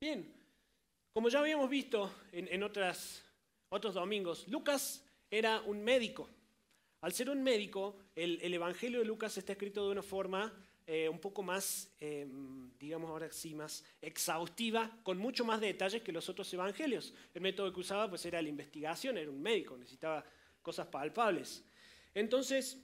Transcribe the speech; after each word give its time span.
Bien, 0.00 0.26
como 1.12 1.28
ya 1.28 1.40
habíamos 1.40 1.68
visto 1.68 2.10
en, 2.32 2.62
otras, 2.62 3.22
otros 3.68 3.92
domingos, 3.92 4.48
Lucas 4.48 5.04
era 5.30 5.60
un 5.60 5.84
médico. 5.84 6.26
Al 7.02 7.12
ser 7.12 7.28
un 7.28 7.42
médico, 7.42 7.98
el, 8.16 8.54
Evangelio 8.54 9.00
de 9.00 9.04
Lucas 9.04 9.36
está 9.36 9.52
escrito 9.52 9.84
de 9.84 9.92
una 9.92 10.02
forma 10.02 10.54
eh, 10.86 11.06
un 11.06 11.18
poco 11.18 11.42
más, 11.42 11.92
eh, 12.00 12.26
digamos 12.78 13.10
ahora 13.10 13.30
sí, 13.30 13.54
más 13.54 13.84
exhaustiva, 14.00 14.90
con 15.02 15.18
mucho 15.18 15.44
más 15.44 15.60
detalles 15.60 16.00
que 16.00 16.12
los 16.12 16.30
otros 16.30 16.50
evangelios. 16.54 17.12
El 17.34 17.42
método 17.42 17.70
que 17.70 17.80
usaba 17.80 18.08
pues 18.08 18.24
era 18.24 18.40
la 18.40 18.48
investigación, 18.48 19.18
era 19.18 19.30
un 19.30 19.42
médico, 19.42 19.76
necesitaba 19.76 20.24
cosas 20.62 20.86
palpables. 20.86 21.62
Entonces, 22.14 22.78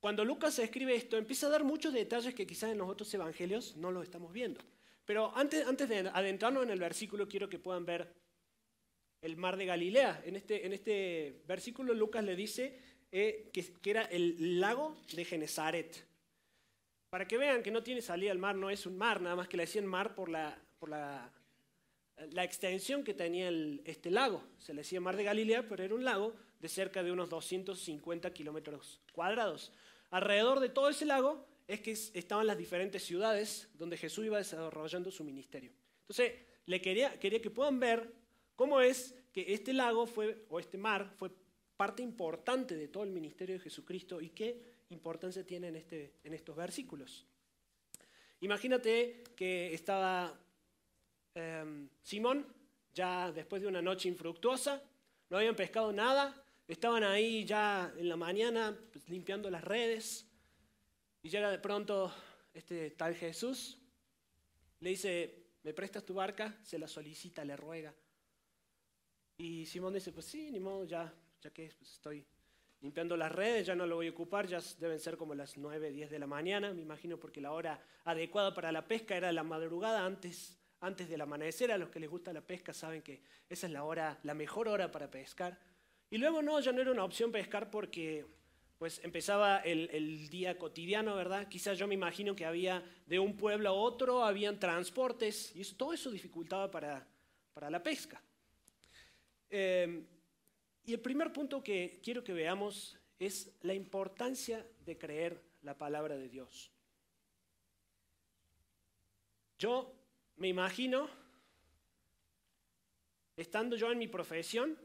cuando 0.00 0.24
Lucas 0.24 0.58
escribe 0.58 0.96
esto, 0.96 1.16
empieza 1.16 1.46
a 1.46 1.50
dar 1.50 1.62
muchos 1.62 1.92
detalles 1.92 2.34
que 2.34 2.44
quizás 2.44 2.72
en 2.72 2.78
los 2.78 2.90
otros 2.90 3.14
evangelios 3.14 3.76
no 3.76 3.92
los 3.92 4.02
estamos 4.02 4.32
viendo. 4.32 4.60
Pero 5.10 5.32
antes, 5.34 5.66
antes 5.66 5.88
de 5.88 6.08
adentrarnos 6.08 6.62
en 6.62 6.70
el 6.70 6.78
versículo, 6.78 7.26
quiero 7.26 7.48
que 7.48 7.58
puedan 7.58 7.84
ver 7.84 8.14
el 9.20 9.36
mar 9.36 9.56
de 9.56 9.66
Galilea. 9.66 10.22
En 10.24 10.36
este, 10.36 10.64
en 10.64 10.72
este 10.72 11.42
versículo 11.48 11.94
Lucas 11.94 12.22
le 12.22 12.36
dice 12.36 12.78
eh, 13.10 13.50
que, 13.52 13.72
que, 13.72 13.90
era 13.90 14.02
el 14.02 14.60
lago 14.60 14.96
de 15.12 15.24
Genezaret. 15.24 16.06
Para 17.08 17.26
que 17.26 17.38
vean 17.38 17.64
que 17.64 17.72
no 17.72 17.82
tiene 17.82 18.02
salida 18.02 18.30
al 18.30 18.38
mar, 18.38 18.54
no 18.54 18.70
es 18.70 18.86
un 18.86 18.96
mar, 18.96 19.20
nada 19.20 19.34
más 19.34 19.48
que 19.48 19.56
le 19.56 19.64
decían 19.64 19.84
mar 19.84 20.14
por 20.14 20.28
la, 20.28 20.56
por 20.78 20.90
la, 20.90 21.28
la 22.30 22.44
extensión 22.44 23.02
que 23.02 23.12
tenía 23.12 23.48
el, 23.48 23.82
este 23.86 24.12
lago. 24.12 24.44
Se 24.58 24.74
le 24.74 24.82
decía 24.82 25.00
mar 25.00 25.16
de 25.16 25.24
Galilea, 25.24 25.68
pero 25.68 25.82
era 25.82 25.96
un 25.96 26.04
lago 26.04 26.36
de 26.60 26.68
cerca 26.68 27.02
de 27.02 27.10
unos 27.10 27.28
250 27.30 28.32
kilómetros 28.32 29.00
cuadrados. 29.12 29.72
Alrededor 30.12 30.60
de 30.60 30.68
todo 30.68 30.88
ese 30.88 31.04
lago 31.04 31.49
es 31.70 31.80
que 31.80 31.92
estaban 31.92 32.48
las 32.48 32.58
diferentes 32.58 33.04
ciudades 33.04 33.68
donde 33.74 33.96
Jesús 33.96 34.26
iba 34.26 34.38
desarrollando 34.38 35.08
su 35.12 35.22
ministerio. 35.22 35.70
Entonces, 36.00 36.32
le 36.66 36.82
quería, 36.82 37.16
quería 37.20 37.40
que 37.40 37.50
puedan 37.50 37.78
ver 37.78 38.12
cómo 38.56 38.80
es 38.80 39.14
que 39.32 39.54
este 39.54 39.72
lago 39.72 40.04
fue, 40.04 40.46
o 40.48 40.58
este 40.58 40.76
mar 40.76 41.12
fue 41.16 41.30
parte 41.76 42.02
importante 42.02 42.74
de 42.74 42.88
todo 42.88 43.04
el 43.04 43.10
ministerio 43.10 43.54
de 43.54 43.60
Jesucristo 43.60 44.20
y 44.20 44.30
qué 44.30 44.60
importancia 44.88 45.46
tiene 45.46 45.68
en, 45.68 45.76
este, 45.76 46.14
en 46.24 46.34
estos 46.34 46.56
versículos. 46.56 47.24
Imagínate 48.40 49.22
que 49.36 49.72
estaba 49.72 50.36
em, 51.34 51.88
Simón, 52.02 52.46
ya 52.92 53.30
después 53.30 53.62
de 53.62 53.68
una 53.68 53.80
noche 53.80 54.08
infructuosa, 54.08 54.82
no 55.28 55.36
habían 55.36 55.54
pescado 55.54 55.92
nada, 55.92 56.34
estaban 56.66 57.04
ahí 57.04 57.44
ya 57.44 57.94
en 57.96 58.08
la 58.08 58.16
mañana 58.16 58.76
pues, 58.92 59.08
limpiando 59.08 59.48
las 59.50 59.62
redes, 59.62 60.26
y 61.22 61.28
llega 61.28 61.50
de 61.50 61.58
pronto 61.58 62.12
este 62.52 62.90
tal 62.90 63.14
Jesús, 63.14 63.78
le 64.80 64.90
dice, 64.90 65.50
¿me 65.62 65.74
prestas 65.74 66.04
tu 66.04 66.14
barca? 66.14 66.58
Se 66.62 66.78
la 66.78 66.88
solicita, 66.88 67.44
le 67.44 67.56
ruega. 67.56 67.94
Y 69.36 69.66
Simón 69.66 69.94
dice, 69.94 70.12
pues 70.12 70.26
sí, 70.26 70.50
ni 70.50 70.60
ya, 70.86 71.12
ya 71.40 71.50
que 71.50 71.72
pues 71.78 71.92
estoy 71.92 72.26
limpiando 72.80 73.16
las 73.16 73.32
redes, 73.32 73.66
ya 73.66 73.74
no 73.74 73.86
lo 73.86 73.96
voy 73.96 74.08
a 74.08 74.10
ocupar, 74.10 74.46
ya 74.46 74.60
deben 74.78 74.98
ser 74.98 75.16
como 75.16 75.34
las 75.34 75.56
9, 75.56 75.90
10 75.90 76.10
de 76.10 76.18
la 76.18 76.26
mañana, 76.26 76.72
me 76.72 76.80
imagino 76.80 77.18
porque 77.18 77.40
la 77.40 77.52
hora 77.52 77.82
adecuada 78.04 78.54
para 78.54 78.72
la 78.72 78.86
pesca 78.86 79.16
era 79.16 79.32
la 79.32 79.42
madrugada 79.42 80.04
antes, 80.04 80.58
antes 80.80 81.08
del 81.08 81.20
amanecer, 81.20 81.72
a 81.72 81.78
los 81.78 81.90
que 81.90 82.00
les 82.00 82.08
gusta 82.08 82.32
la 82.32 82.40
pesca 82.40 82.72
saben 82.72 83.02
que 83.02 83.22
esa 83.48 83.66
es 83.66 83.72
la 83.72 83.84
hora, 83.84 84.18
la 84.22 84.34
mejor 84.34 84.68
hora 84.68 84.90
para 84.90 85.10
pescar. 85.10 85.58
Y 86.10 86.18
luego 86.18 86.42
no, 86.42 86.58
ya 86.60 86.72
no 86.72 86.80
era 86.80 86.90
una 86.90 87.04
opción 87.04 87.30
pescar 87.30 87.70
porque 87.70 88.26
pues 88.80 88.98
empezaba 89.04 89.58
el, 89.58 90.30
día 90.30 90.56
cotidiano, 90.56 91.14
¿verdad? 91.14 91.46
Quizás 91.48 91.76
yo 91.76 91.86
me 91.86 91.92
imagino 91.92 92.34
que 92.34 92.46
había 92.46 92.82
de 93.04 93.18
un 93.18 93.36
pueblo 93.36 93.68
a 93.68 93.72
otro, 93.72 94.24
habían 94.24 94.58
transportes, 94.58 95.54
y 95.54 95.62
todo 95.74 95.92
eso 95.92 96.10
dificultaba 96.10 96.70
para, 96.70 97.06
la 97.68 97.82
pesca. 97.82 98.22
Em, 99.50 100.06
y 100.86 100.94
el 100.94 101.00
primer 101.00 101.30
punto 101.30 101.62
que 101.62 102.00
quiero 102.02 102.24
que 102.24 102.32
veamos 102.32 102.98
es 103.18 103.54
la 103.60 103.74
importancia 103.74 104.66
de 104.86 104.96
creer 104.96 105.42
la 105.60 105.76
palabra 105.76 106.16
de 106.16 106.30
Dios. 106.30 106.72
Yo 109.58 109.94
me 110.36 110.48
imagino, 110.48 111.06
estando 113.36 113.76
yo 113.76 113.92
en 113.92 113.98
mi 113.98 114.08
profesión, 114.08 114.78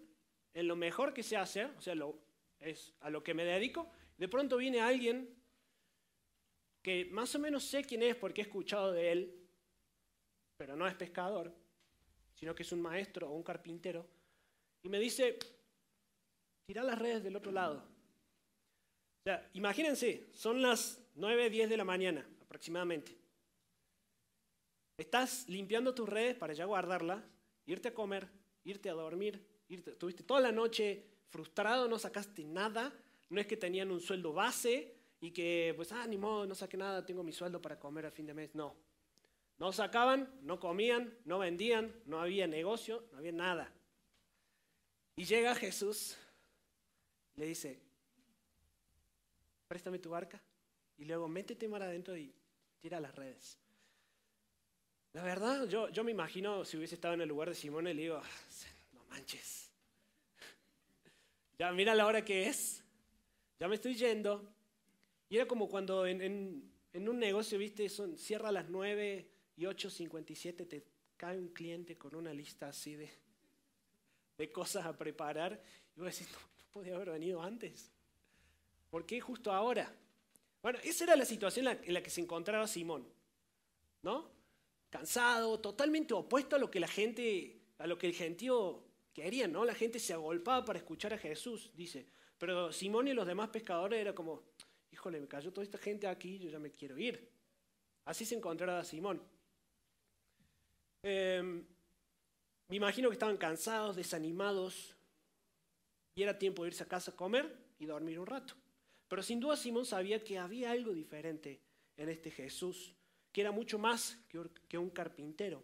en 0.53 0.67
lo 0.67 0.75
mejor 0.75 1.13
que 1.13 1.23
sé 1.23 1.38
hacer, 1.38 1.72
o 1.77 1.81
sea, 1.81 1.95
lo, 1.95 2.25
es 2.59 2.93
a 3.01 3.09
lo 3.09 3.23
que 3.23 3.33
me 3.33 3.45
dedico. 3.45 3.89
De 4.17 4.27
pronto 4.27 4.57
viene 4.57 4.81
alguien 4.81 5.35
que 6.81 7.05
más 7.05 7.33
o 7.35 7.39
menos 7.39 7.63
sé 7.63 7.83
quién 7.83 8.03
es 8.03 8.16
porque 8.16 8.41
he 8.41 8.43
escuchado 8.43 8.91
de 8.91 9.11
él, 9.11 9.47
pero 10.57 10.75
no 10.75 10.88
es 10.88 10.95
pescador, 10.95 11.53
sino 12.35 12.53
que 12.53 12.63
es 12.63 12.71
un 12.71 12.81
maestro 12.81 13.29
o 13.29 13.33
un 13.33 13.44
carpintero, 13.44 14.07
y 14.83 14.89
me 14.89 14.99
dice, 14.99 15.39
tira 16.67 16.83
las 16.83 16.99
redes 16.99 17.23
del 17.23 17.35
otro 17.35 17.51
lado. 17.51 17.77
O 17.77 19.23
sea, 19.23 19.49
imagínense, 19.53 20.29
son 20.33 20.61
las 20.61 21.01
9, 21.15 21.49
10 21.49 21.69
de 21.69 21.77
la 21.77 21.83
mañana 21.83 22.29
aproximadamente. 22.44 23.17
Estás 24.97 25.49
limpiando 25.49 25.95
tus 25.95 26.07
redes 26.07 26.35
para 26.35 26.53
ya 26.53 26.65
guardarlas, 26.65 27.23
irte 27.65 27.88
a 27.88 27.94
comer, 27.95 28.29
irte 28.63 28.89
a 28.91 28.94
dormir, 28.94 29.44
irte, 29.67 29.95
tuviste 29.95 30.23
toda 30.23 30.39
la 30.39 30.51
noche 30.51 31.03
frustrado, 31.30 31.88
no 31.88 32.00
sacaste 32.00 32.44
nada, 32.44 32.94
no 33.30 33.41
es 33.41 33.47
que 33.47 33.58
tenían 33.58 33.91
un 33.91 34.00
sueldo 34.00 34.34
base 34.34 34.96
y 35.22 35.31
que, 35.31 35.74
pues, 35.75 35.91
ah, 35.91 36.06
ni 36.08 36.18
modo, 36.18 36.46
no 36.46 36.56
saqué 36.56 36.78
nada, 36.78 37.06
tengo 37.06 37.24
mi 37.24 37.31
sueldo 37.31 37.62
para 37.62 37.80
comer 37.80 38.06
a 38.06 38.12
fin 38.12 38.25
de 38.25 38.34
mes. 38.34 38.53
No. 38.56 38.75
No 39.58 39.72
sacaban, 39.72 40.30
no 40.41 40.59
comían, 40.59 41.18
no 41.25 41.40
vendían, 41.40 41.94
no 42.06 42.19
había 42.19 42.46
negocio, 42.46 43.08
no 43.12 43.19
había 43.19 43.31
nada. 43.31 43.72
Y 45.16 45.24
llega 45.24 45.56
Jesús, 45.56 46.18
le 47.36 47.46
dice, 47.46 47.80
préstame 49.68 50.00
tu 50.00 50.09
barca 50.09 50.42
y 50.97 51.06
luego 51.06 51.28
métete 51.28 51.68
mar 51.68 51.84
adentro 51.84 52.18
y 52.18 52.34
tira 52.81 53.00
las 53.00 53.16
redes. 53.16 53.57
La 55.13 55.24
verdad, 55.24 55.68
yo, 55.69 55.88
yo 55.90 56.03
me 56.03 56.12
imagino 56.12 56.66
si 56.66 56.75
hubiese 56.75 56.96
estado 56.96 57.13
en 57.13 57.22
el 57.22 57.30
lugar 57.30 57.47
de 57.47 57.56
Simón 57.56 57.88
y 57.88 57.94
le 57.94 58.02
digo, 58.02 58.22
ah, 58.22 58.30
no 58.94 59.06
manches, 59.06 59.72
ya 61.57 61.71
mira 61.71 61.95
la 61.95 62.05
hora 62.05 62.23
que 62.23 62.47
es, 62.47 62.83
ya 63.59 63.67
me 63.67 63.75
estoy 63.75 63.95
yendo. 63.95 64.51
Y 65.29 65.38
era 65.38 65.47
como 65.47 65.67
cuando 65.67 66.05
en, 66.05 66.71
un 66.93 67.19
negocio, 67.19 67.57
viste, 67.57 67.89
son, 67.89 68.17
cierra 68.17 68.49
a 68.49 68.51
las 68.51 68.69
9 68.69 69.27
y 69.57 69.63
8.57, 69.63 70.67
te 70.67 70.85
cae 71.17 71.38
un 71.38 71.49
cliente 71.49 71.97
con 71.97 72.15
una 72.15 72.33
lista 72.33 72.69
así 72.69 72.95
de, 72.95 73.09
de 74.38 74.51
cosas 74.51 74.85
a 74.85 74.97
preparar. 74.97 75.61
Y 75.95 75.99
vos 75.99 76.11
decís, 76.11 76.31
no, 76.31 76.39
no 76.39 76.71
podía 76.71 76.95
haber 76.95 77.11
venido 77.11 77.41
antes. 77.41 77.91
¿Por 78.89 79.05
qué 79.05 79.19
justo 79.19 79.51
ahora? 79.51 79.94
Bueno, 80.61 80.79
esa 80.83 81.03
era 81.03 81.15
la 81.15 81.25
situación 81.25 81.67
en 81.67 81.94
la 81.94 82.01
que 82.01 82.09
se 82.09 82.21
encontraba 82.21 82.67
Simón, 82.67 83.07
¿no? 84.01 84.31
Cansado, 84.89 85.59
totalmente 85.59 86.13
opuesto 86.13 86.55
a 86.55 86.59
lo 86.59 86.71
que 86.71 86.79
la 86.79 86.88
gente, 86.88 87.59
a 87.77 87.88
lo 87.88 87.97
que 87.97 88.07
el 88.07 88.13
gentío 88.13 88.84
querían, 89.15 89.53
¿no? 89.53 89.63
La 89.63 89.73
gente 89.73 89.97
se 89.97 90.13
agolpaba 90.13 90.65
para 90.65 90.77
escuchar 90.77 91.13
a 91.13 91.17
Jesús, 91.17 91.71
dice. 91.73 92.05
Pero 92.37 92.71
Simón 92.73 93.07
y 93.07 93.13
los 93.13 93.25
demás 93.25 93.49
pescadores 93.49 93.99
era 93.99 94.13
como, 94.13 94.43
híjole, 94.91 95.21
me 95.21 95.27
cayó 95.27 95.53
toda 95.53 95.63
esta 95.63 95.77
gente 95.77 96.05
aquí, 96.05 96.37
yo 96.37 96.49
ya 96.49 96.59
me 96.59 96.69
quiero 96.69 96.97
ir. 96.97 97.31
Así 98.03 98.25
se 98.25 98.35
encontraba 98.35 98.83
Simón. 98.83 99.23
Em, 101.01 101.65
me 102.67 102.75
imagino 102.75 103.09
que 103.09 103.13
estaban 103.13 103.37
cansados, 103.37 103.95
desanimados, 103.95 104.97
y 106.13 106.21
era 106.21 106.37
tiempo 106.37 106.63
de 106.63 106.69
irse 106.69 106.83
a 106.83 106.87
casa 106.87 107.11
a 107.11 107.15
comer 107.15 107.55
y 107.79 107.85
dormir 107.85 108.19
un 108.19 108.27
rato. 108.27 108.53
Pero 109.07 109.23
sin 109.23 109.39
duda 109.39 109.55
Simón 109.55 109.85
sabía 109.85 110.23
que 110.23 110.37
había 110.37 110.71
algo 110.71 110.91
diferente 110.91 111.61
en 111.95 112.09
este 112.09 112.31
Jesús, 112.31 112.94
que 113.31 113.41
era 113.41 113.51
mucho 113.51 113.79
más 113.79 114.18
que 114.68 114.77
un 114.77 114.89
carpintero. 114.89 115.63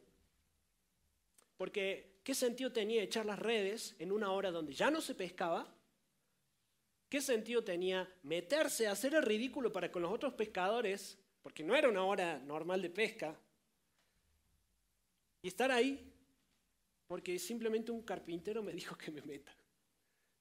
Porque 1.57 2.10
¿qué 2.23 2.35
sentido 2.35 2.71
tenía 2.71 3.03
echar 3.03 3.25
las 3.25 3.39
redes 3.39 3.95
en 3.99 4.11
una 4.11 4.31
hora 4.31 4.51
donde 4.51 4.73
ya 4.73 4.91
no 4.91 5.01
se 5.01 5.15
pescaba? 5.15 5.73
¿Qué 7.09 7.21
sentido 7.21 7.63
tenía 7.63 8.09
meterse 8.23 8.87
a 8.87 8.93
hacer 8.93 9.15
el 9.15 9.23
ridículo 9.23 9.71
para 9.71 9.91
con 9.91 10.01
los 10.01 10.13
otros 10.13 10.33
pescadores, 10.33 11.17
porque 11.41 11.63
no 11.63 11.75
era 11.75 11.89
una 11.89 12.05
hora 12.05 12.39
normal 12.39 12.81
de 12.81 12.89
pesca, 12.89 13.37
y 15.41 15.47
estar 15.47 15.71
ahí 15.71 16.07
porque 17.07 17.37
simplemente 17.37 17.91
un 17.91 18.03
carpintero 18.03 18.63
me 18.63 18.71
dijo 18.71 18.97
que 18.97 19.11
me 19.11 19.21
meta? 19.21 19.53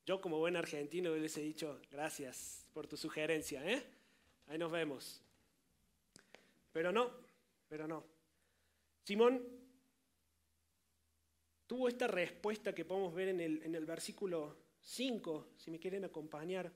Yo 0.06 0.20
como 0.20 0.38
buen 0.38 0.56
argentino 0.56 1.14
les 1.14 1.36
he 1.36 1.42
dicho, 1.42 1.80
gracias 1.90 2.66
por 2.72 2.86
tu 2.86 2.96
sugerencia, 2.96 3.64
¿eh? 3.68 3.84
Ahí 4.46 4.58
nos 4.58 4.72
vemos. 4.72 5.20
Pero 6.72 6.92
no, 6.92 7.10
pero 7.68 7.86
no. 7.86 8.04
Simón 9.04 9.59
tuvo 11.70 11.86
esta 11.86 12.08
respuesta 12.08 12.74
que 12.74 12.84
podemos 12.84 13.14
ver 13.14 13.28
en 13.28 13.40
el, 13.40 13.62
en 13.62 13.76
el 13.76 13.86
versículo 13.86 14.56
5, 14.80 15.52
si 15.56 15.70
me 15.70 15.78
quieren 15.78 16.04
acompañar. 16.04 16.72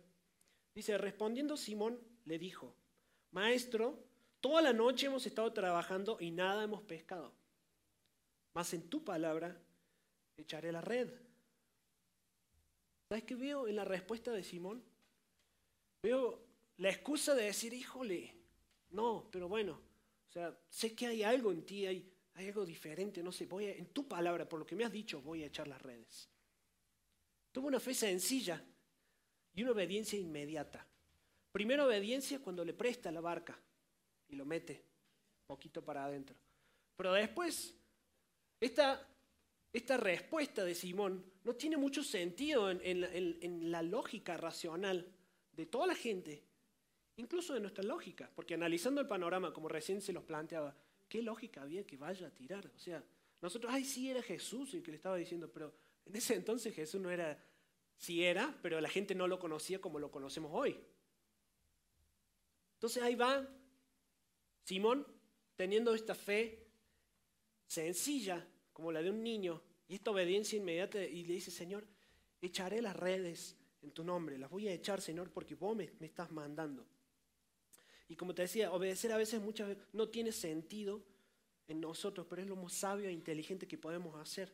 Dice, 0.72 0.96
respondiendo 0.98 1.56
Simón 1.56 1.98
le 2.26 2.38
dijo, 2.38 2.76
Maestro, 3.32 3.98
toda 4.40 4.62
la 4.62 4.72
noche 4.72 5.06
hemos 5.06 5.26
estado 5.26 5.52
trabajando 5.52 6.16
y 6.20 6.30
nada 6.30 6.62
hemos 6.62 6.80
pescado. 6.82 7.34
más 8.54 8.72
en 8.72 8.88
tu 8.88 9.02
palabra 9.02 9.60
echaré 10.36 10.70
la 10.70 10.80
red. 10.80 11.10
¿Sabes 13.08 13.24
qué 13.24 13.34
veo 13.34 13.66
en 13.66 13.74
la 13.74 13.84
respuesta 13.84 14.30
de 14.30 14.44
Simón? 14.44 14.80
Veo 16.04 16.40
la 16.76 16.90
excusa 16.90 17.34
de 17.34 17.46
decir, 17.46 17.74
híjole, 17.74 18.32
no, 18.90 19.28
pero 19.32 19.48
bueno, 19.48 19.72
o 20.28 20.32
sea, 20.32 20.56
sé 20.68 20.94
que 20.94 21.08
hay 21.08 21.24
algo 21.24 21.50
en 21.50 21.66
ti, 21.66 21.84
hay, 21.84 22.13
hay 22.34 22.48
algo 22.48 22.66
diferente, 22.66 23.22
no 23.22 23.30
sé, 23.30 23.46
voy 23.46 23.66
a, 23.66 23.72
en 23.72 23.86
tu 23.86 24.08
palabra, 24.08 24.48
por 24.48 24.58
lo 24.58 24.66
que 24.66 24.74
me 24.74 24.84
has 24.84 24.92
dicho, 24.92 25.20
voy 25.20 25.42
a 25.42 25.46
echar 25.46 25.68
las 25.68 25.80
redes. 25.80 26.28
Tuvo 27.52 27.68
una 27.68 27.78
fe 27.78 27.94
sencilla 27.94 28.62
y 29.54 29.62
una 29.62 29.72
obediencia 29.72 30.18
inmediata. 30.18 30.84
Primero 31.52 31.86
obediencia 31.86 32.40
cuando 32.40 32.64
le 32.64 32.74
presta 32.74 33.12
la 33.12 33.20
barca 33.20 33.56
y 34.28 34.34
lo 34.34 34.44
mete 34.44 34.84
poquito 35.46 35.84
para 35.84 36.04
adentro. 36.04 36.36
Pero 36.96 37.12
después, 37.12 37.76
esta, 38.60 39.08
esta 39.72 39.96
respuesta 39.96 40.64
de 40.64 40.74
Simón 40.74 41.24
no 41.44 41.54
tiene 41.54 41.76
mucho 41.76 42.02
sentido 42.02 42.70
en, 42.70 42.80
en 42.82 43.70
la 43.70 43.82
lógica 43.82 44.36
racional 44.36 45.06
de 45.52 45.66
toda 45.66 45.86
la 45.86 45.94
gente, 45.94 46.42
incluso 47.16 47.54
de 47.54 47.60
nuestra 47.60 47.84
lógica, 47.84 48.28
porque 48.34 48.54
analizando 48.54 49.00
el 49.00 49.06
panorama, 49.06 49.52
como 49.52 49.68
recién 49.68 50.00
se 50.00 50.12
los 50.12 50.24
planteaba, 50.24 50.74
¿qué 51.08 51.22
lógica 51.22 51.62
había 51.62 51.86
que 51.86 51.96
vaya 51.96 52.26
a 52.26 52.30
tirar? 52.30 52.66
O 52.74 52.78
sea, 52.78 53.02
nosotros, 53.40 53.72
ay, 53.72 53.84
sí 53.84 54.10
era 54.10 54.22
Jesús 54.22 54.74
el 54.74 54.82
que 54.82 54.90
le 54.90 54.96
estaba 54.96 55.16
diciendo, 55.16 55.50
pero 55.52 55.74
en 56.06 56.16
ese 56.16 56.34
entonces 56.34 56.74
Jesús 56.74 57.00
no 57.00 57.10
era, 57.10 57.42
sí 57.96 58.24
era, 58.24 58.56
pero 58.62 58.80
la 58.80 58.88
gente 58.88 59.14
no 59.14 59.28
lo 59.28 59.38
conocía 59.38 59.80
como 59.80 59.98
lo 59.98 60.10
conocemos 60.10 60.50
hoy. 60.54 60.78
Entonces 62.74 63.02
ahí 63.02 63.14
va 63.14 63.46
Simón 64.64 65.06
teniendo 65.56 65.94
esta 65.94 66.14
fe 66.14 66.66
sencilla, 67.66 68.46
como 68.72 68.92
la 68.92 69.02
de 69.02 69.10
un 69.10 69.22
niño, 69.22 69.62
y 69.88 69.94
esta 69.94 70.10
obediencia 70.10 70.56
inmediata, 70.56 71.02
y 71.02 71.24
le 71.24 71.34
dice, 71.34 71.50
Señor, 71.50 71.86
echaré 72.40 72.80
las 72.82 72.96
redes 72.96 73.56
en 73.82 73.92
tu 73.92 74.04
nombre, 74.04 74.38
las 74.38 74.50
voy 74.50 74.68
a 74.68 74.72
echar, 74.72 75.00
Señor, 75.00 75.30
porque 75.30 75.54
vos 75.54 75.76
me, 75.76 75.90
me 76.00 76.06
estás 76.06 76.30
mandando. 76.30 76.86
Y 78.08 78.16
como 78.16 78.34
te 78.34 78.42
decía, 78.42 78.72
obedecer 78.72 79.12
a 79.12 79.16
veces 79.16 79.40
muchas 79.40 79.68
veces 79.68 79.84
no 79.92 80.08
tiene 80.08 80.32
sentido 80.32 81.02
en 81.68 81.80
nosotros, 81.80 82.26
pero 82.28 82.42
es 82.42 82.48
lo 82.48 82.56
más 82.56 82.72
sabio 82.72 83.08
e 83.08 83.12
inteligente 83.12 83.66
que 83.66 83.78
podemos 83.78 84.14
hacer. 84.16 84.52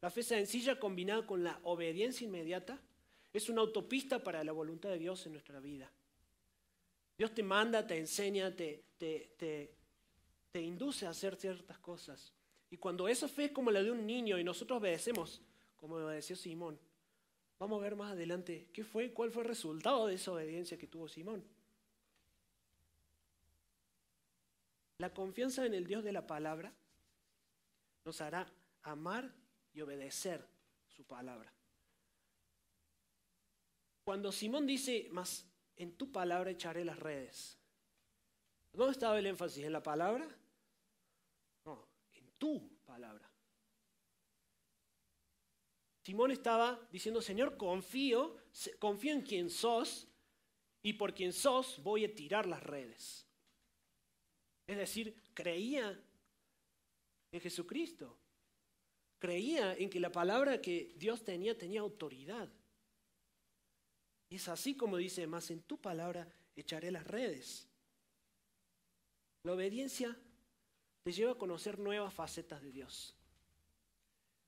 La 0.00 0.10
fe 0.10 0.22
sencilla 0.22 0.80
combinada 0.80 1.26
con 1.26 1.44
la 1.44 1.60
obediencia 1.62 2.24
inmediata 2.24 2.80
es 3.32 3.48
una 3.48 3.60
autopista 3.60 4.22
para 4.22 4.42
la 4.42 4.52
voluntad 4.52 4.90
de 4.90 4.98
Dios 4.98 5.24
en 5.26 5.32
nuestra 5.32 5.60
vida. 5.60 5.90
Dios 7.16 7.32
te 7.34 7.42
manda, 7.42 7.86
te 7.86 7.98
enseña, 7.98 8.54
te, 8.54 8.84
te, 8.98 9.30
te, 10.50 10.60
induce 10.60 11.06
a 11.06 11.10
hacer 11.10 11.36
ciertas 11.36 11.78
cosas. 11.78 12.32
Y 12.70 12.78
cuando 12.78 13.06
esa 13.06 13.28
fe 13.28 13.46
es 13.46 13.52
como 13.52 13.70
la 13.70 13.82
de 13.82 13.90
un 13.90 14.06
niño 14.06 14.38
y 14.38 14.44
nosotros 14.44 14.78
obedecemos, 14.78 15.40
como 15.76 15.96
obedeció 15.96 16.34
Simón, 16.36 16.78
vamos 17.58 17.78
a 17.78 17.82
ver 17.82 17.96
más 17.96 18.12
adelante 18.12 18.68
qué 18.72 18.82
fue, 18.82 19.12
cuál 19.12 19.30
fue 19.30 19.42
el 19.42 19.48
resultado 19.48 20.06
de 20.06 20.14
esa 20.14 20.32
obediencia 20.32 20.78
que 20.78 20.86
tuvo 20.86 21.08
Simón. 21.08 21.44
La 24.98 25.12
confianza 25.12 25.66
en 25.66 25.74
el 25.74 25.86
Dios 25.86 26.04
de 26.04 26.12
la 26.12 26.26
palabra 26.26 26.72
nos 28.04 28.20
hará 28.20 28.52
amar 28.82 29.32
y 29.72 29.80
obedecer 29.80 30.46
su 30.86 31.04
palabra. 31.04 31.52
Cuando 34.04 34.32
Simón 34.32 34.66
dice, 34.66 35.08
más 35.12 35.46
en 35.76 35.96
tu 35.96 36.10
palabra 36.10 36.50
echaré 36.50 36.84
las 36.84 36.98
redes. 36.98 37.58
¿Dónde 38.72 38.92
estaba 38.92 39.18
el 39.18 39.26
énfasis? 39.26 39.64
¿En 39.64 39.72
la 39.72 39.82
palabra? 39.82 40.26
No, 41.64 41.88
en 42.12 42.30
tu 42.38 42.78
palabra. 42.84 43.30
Simón 46.02 46.32
estaba 46.32 46.80
diciendo, 46.90 47.22
Señor, 47.22 47.56
confío, 47.56 48.36
confío 48.80 49.12
en 49.12 49.22
quien 49.22 49.50
sos 49.50 50.08
y 50.82 50.94
por 50.94 51.14
quien 51.14 51.32
sos 51.32 51.80
voy 51.82 52.04
a 52.04 52.14
tirar 52.14 52.46
las 52.46 52.62
redes. 52.62 53.26
Es 54.66 54.76
decir, 54.76 55.14
creía 55.34 55.98
en 57.32 57.40
Jesucristo. 57.40 58.16
Creía 59.18 59.74
en 59.74 59.88
que 59.88 60.00
la 60.00 60.10
palabra 60.10 60.60
que 60.60 60.92
Dios 60.96 61.24
tenía 61.24 61.56
tenía 61.56 61.80
autoridad. 61.80 62.48
Y 64.28 64.36
es 64.36 64.48
así 64.48 64.76
como 64.76 64.96
dice, 64.96 65.26
más 65.26 65.50
en 65.50 65.62
tu 65.62 65.80
palabra 65.80 66.26
echaré 66.56 66.90
las 66.90 67.06
redes. 67.06 67.68
La 69.44 69.52
obediencia 69.52 70.16
te 71.02 71.12
lleva 71.12 71.32
a 71.32 71.38
conocer 71.38 71.78
nuevas 71.78 72.14
facetas 72.14 72.62
de 72.62 72.72
Dios. 72.72 73.14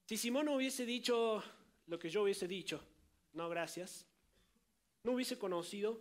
Si 0.06 0.17
Simón 0.17 0.46
no 0.46 0.56
hubiese 0.56 0.84
dicho 0.87 1.43
lo 1.87 1.99
que 1.99 2.10
yo 2.10 2.22
hubiese 2.22 2.46
dicho, 2.46 2.82
no 3.32 3.49
gracias, 3.49 4.06
no 5.02 5.12
hubiese 5.12 5.38
conocido 5.38 6.00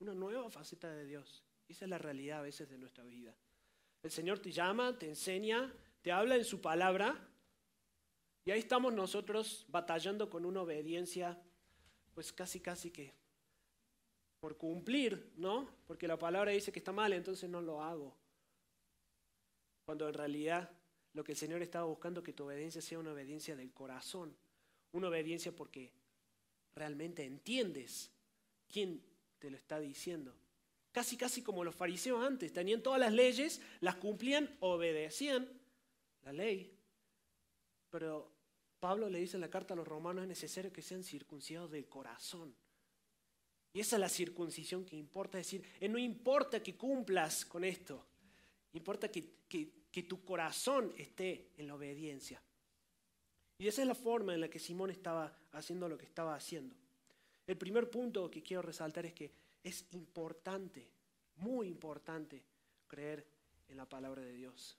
una 0.00 0.14
nueva 0.14 0.50
faceta 0.50 0.92
de 0.92 1.06
Dios. 1.06 1.42
Esa 1.68 1.84
es 1.86 1.88
la 1.88 1.98
realidad 1.98 2.40
a 2.40 2.42
veces 2.42 2.68
de 2.68 2.78
nuestra 2.78 3.04
vida. 3.04 3.34
El 4.04 4.10
Señor 4.10 4.38
te 4.38 4.52
llama, 4.52 4.98
te 4.98 5.08
enseña, 5.08 5.72
te 6.02 6.12
habla 6.12 6.36
en 6.36 6.44
su 6.44 6.60
palabra. 6.60 7.18
Y 8.44 8.50
ahí 8.50 8.58
estamos 8.58 8.92
nosotros 8.92 9.64
batallando 9.68 10.28
con 10.28 10.44
una 10.44 10.60
obediencia, 10.60 11.42
pues 12.14 12.30
casi, 12.30 12.60
casi 12.60 12.90
que 12.90 13.14
por 14.40 14.58
cumplir, 14.58 15.32
¿no? 15.36 15.70
Porque 15.86 16.06
la 16.06 16.18
palabra 16.18 16.50
dice 16.50 16.70
que 16.70 16.80
está 16.80 16.92
mal, 16.92 17.14
entonces 17.14 17.48
no 17.48 17.62
lo 17.62 17.82
hago. 17.82 18.14
Cuando 19.86 20.06
en 20.06 20.12
realidad 20.12 20.70
lo 21.14 21.24
que 21.24 21.32
el 21.32 21.38
Señor 21.38 21.62
estaba 21.62 21.86
buscando 21.86 22.22
que 22.22 22.34
tu 22.34 22.44
obediencia 22.44 22.82
sea 22.82 22.98
una 22.98 23.12
obediencia 23.12 23.56
del 23.56 23.72
corazón, 23.72 24.36
una 24.92 25.08
obediencia 25.08 25.50
porque 25.50 25.92
realmente 26.74 27.24
entiendes 27.24 28.10
quién 28.68 29.02
te 29.38 29.50
lo 29.50 29.56
está 29.56 29.80
diciendo. 29.80 30.34
Casi, 30.94 31.16
casi 31.16 31.42
como 31.42 31.64
los 31.64 31.74
fariseos 31.74 32.24
antes. 32.24 32.52
Tenían 32.52 32.80
todas 32.80 33.00
las 33.00 33.12
leyes, 33.12 33.60
las 33.80 33.96
cumplían, 33.96 34.48
obedecían 34.60 35.48
la 36.22 36.32
ley. 36.32 36.72
Pero 37.90 38.30
Pablo 38.78 39.10
le 39.10 39.18
dice 39.18 39.36
en 39.36 39.40
la 39.40 39.50
carta 39.50 39.74
a 39.74 39.76
los 39.76 39.88
romanos, 39.88 40.22
es 40.22 40.28
necesario 40.28 40.72
que 40.72 40.82
sean 40.82 41.02
circuncidados 41.02 41.72
del 41.72 41.88
corazón. 41.88 42.54
Y 43.72 43.80
esa 43.80 43.96
es 43.96 44.00
la 44.00 44.08
circuncisión 44.08 44.84
que 44.84 44.94
importa. 44.94 45.40
Es 45.40 45.46
decir, 45.46 45.66
eh, 45.80 45.88
no 45.88 45.98
importa 45.98 46.62
que 46.62 46.76
cumplas 46.76 47.44
con 47.44 47.64
esto, 47.64 48.06
importa 48.72 49.10
que, 49.10 49.34
que 49.48 50.02
tu 50.04 50.24
corazón 50.24 50.94
esté 50.96 51.50
en 51.56 51.66
la 51.66 51.74
obediencia. 51.74 52.40
Y 53.58 53.66
esa 53.66 53.82
es 53.82 53.88
la 53.88 53.96
forma 53.96 54.32
en 54.32 54.42
la 54.42 54.48
que 54.48 54.60
Simón 54.60 54.92
estaba 54.92 55.36
haciendo 55.50 55.88
lo 55.88 55.98
que 55.98 56.06
estaba 56.06 56.36
haciendo. 56.36 56.76
El 57.48 57.56
primer 57.58 57.90
punto 57.90 58.30
que 58.30 58.44
quiero 58.44 58.62
resaltar 58.62 59.06
es 59.06 59.12
que 59.12 59.43
es 59.64 59.86
importante, 59.92 60.86
muy 61.36 61.68
importante, 61.68 62.44
creer 62.86 63.26
en 63.66 63.78
la 63.78 63.88
palabra 63.88 64.22
de 64.22 64.34
Dios. 64.34 64.78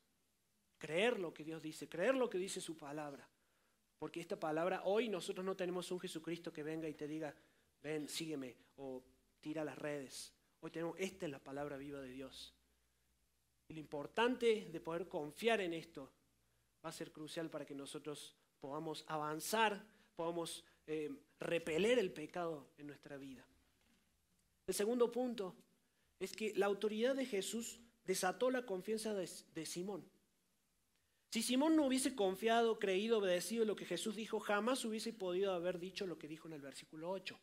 Creer 0.78 1.20
lo 1.20 1.34
que 1.34 1.44
Dios 1.44 1.62
dice, 1.62 1.90
creer 1.90 2.16
lo 2.16 2.30
que 2.30 2.38
dice 2.38 2.62
su 2.62 2.78
palabra. 2.78 3.28
Porque 3.98 4.20
esta 4.20 4.40
palabra, 4.40 4.84
hoy 4.86 5.10
nosotros 5.10 5.46
no 5.46 5.56
tenemos 5.56 5.92
un 5.92 6.00
Jesucristo 6.00 6.54
que 6.54 6.64
venga 6.64 6.88
y 6.88 6.94
te 6.94 7.08
diga, 7.08 7.36
ven, 7.82 8.08
sígueme, 8.08 8.56
o 8.78 9.04
tira 9.42 9.66
las 9.66 9.78
redes. 9.78 10.32
Hoy 10.60 10.70
tenemos, 10.70 10.96
esta 11.00 11.26
es 11.26 11.32
la 11.32 11.40
palabra 11.40 11.78
viva 11.78 12.00
de 12.00 12.10
Dios. 12.10 12.54
Y 13.68 13.74
lo 13.74 13.80
importante 13.80 14.68
de 14.72 14.80
poder 14.80 15.08
confiar 15.08 15.62
en 15.62 15.74
esto 15.74 16.12
va 16.86 16.90
a 16.90 16.94
ser 16.94 17.12
crucial 17.12 17.50
para 17.50 17.66
que 17.66 17.74
nosotros 17.74 18.36
podamos 18.60 19.04
avanzar, 19.08 19.84
podamos 20.16 20.64
eh, 20.86 21.10
repeler 21.40 21.98
el 21.98 22.12
pecado 22.12 22.70
en 22.78 22.88
nuestra 22.88 23.18
vida. 23.18 23.46
El 24.68 24.74
segundo 24.74 25.12
punto 25.12 25.56
es 26.20 26.32
que 26.34 26.54
la 26.56 26.66
autoridad 26.66 27.16
de 27.16 27.26
Jesús 27.26 27.80
desató 28.06 28.50
la 28.50 28.66
confianza 28.66 29.14
de, 29.14 29.66
Simón. 29.66 30.10
Si 31.32 31.42
Simón 31.42 31.76
no 31.76 31.86
hubiese 31.86 32.16
confiado, 32.16 32.80
creído, 32.80 33.20
obedecido 33.20 33.66
lo 33.66 33.76
que 33.76 33.86
Jesús 33.86 34.16
dijo, 34.16 34.40
jamás 34.40 34.86
hubiese 34.86 35.14
podido 35.14 35.54
haber 35.54 35.80
dicho 35.80 36.08
lo 36.08 36.18
que 36.18 36.28
dijo 36.28 36.48
en 36.48 36.54
el 36.54 36.62
versículo 36.62 37.12
8. 37.12 37.38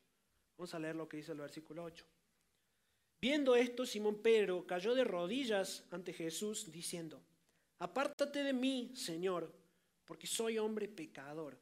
Vamos 0.56 0.74
a 0.74 0.78
leer 0.78 0.96
lo 0.96 1.08
que 1.08 1.18
dice 1.18 1.32
el 1.32 1.38
versículo 1.38 1.84
8. 1.84 2.06
Viendo 3.20 3.54
esto, 3.54 3.86
Simón 3.86 4.20
Pedro 4.22 4.66
cayó 4.66 4.94
de 4.94 5.04
rodillas 5.04 5.84
ante 5.90 6.12
Jesús 6.12 6.72
diciendo, 6.72 7.22
apártate 7.78 8.42
de 8.42 8.52
mí, 8.52 8.92
Señor, 8.94 9.52
porque 10.04 10.26
soy 10.26 10.58
hombre 10.58 10.88
pecador. 10.88 11.54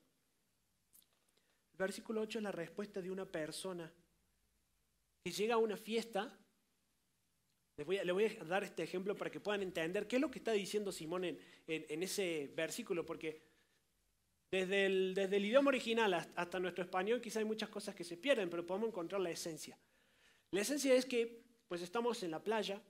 El 1.72 1.78
versículo 1.78 2.22
8 2.22 2.38
es 2.38 2.42
la 2.44 2.52
respuesta 2.52 3.02
de 3.02 3.10
una 3.10 3.26
persona 3.26 3.92
que 5.22 5.30
llega 5.30 5.54
a 5.54 5.58
una 5.58 5.76
fiesta, 5.76 6.38
les 7.76 7.86
voy, 7.86 7.98
a, 7.98 8.44
dar 8.44 8.64
este 8.64 8.82
ejemplo 8.82 9.16
para 9.16 9.30
que 9.30 9.40
puedan 9.40 9.62
entender 9.62 10.06
qué 10.06 10.16
es 10.16 10.22
lo 10.22 10.30
que 10.30 10.38
está 10.38 10.52
diciendo 10.52 10.92
Simón 10.92 11.24
en, 11.24 11.38
ese 11.66 12.50
versículo, 12.54 13.06
porque 13.06 13.42
desde 14.50 14.86
el, 14.86 15.14
desde 15.14 15.36
el, 15.36 15.44
idioma 15.44 15.68
original 15.68 16.12
hasta 16.12 16.58
nuestro 16.58 16.84
español 16.84 17.20
quizá 17.20 17.38
hay 17.38 17.44
muchas 17.44 17.68
cosas 17.68 17.94
que 17.94 18.04
se 18.04 18.16
pierden, 18.16 18.50
pero 18.50 18.66
podemos 18.66 18.88
encontrar 18.88 19.20
la 19.20 19.30
esencia. 19.30 19.78
La 20.50 20.62
esencia 20.62 20.94
es 20.94 21.06
que 21.06 21.42
pues 21.68 21.82
estamos 21.82 22.22
en 22.22 22.32
la 22.32 22.42
playa, 22.42 22.82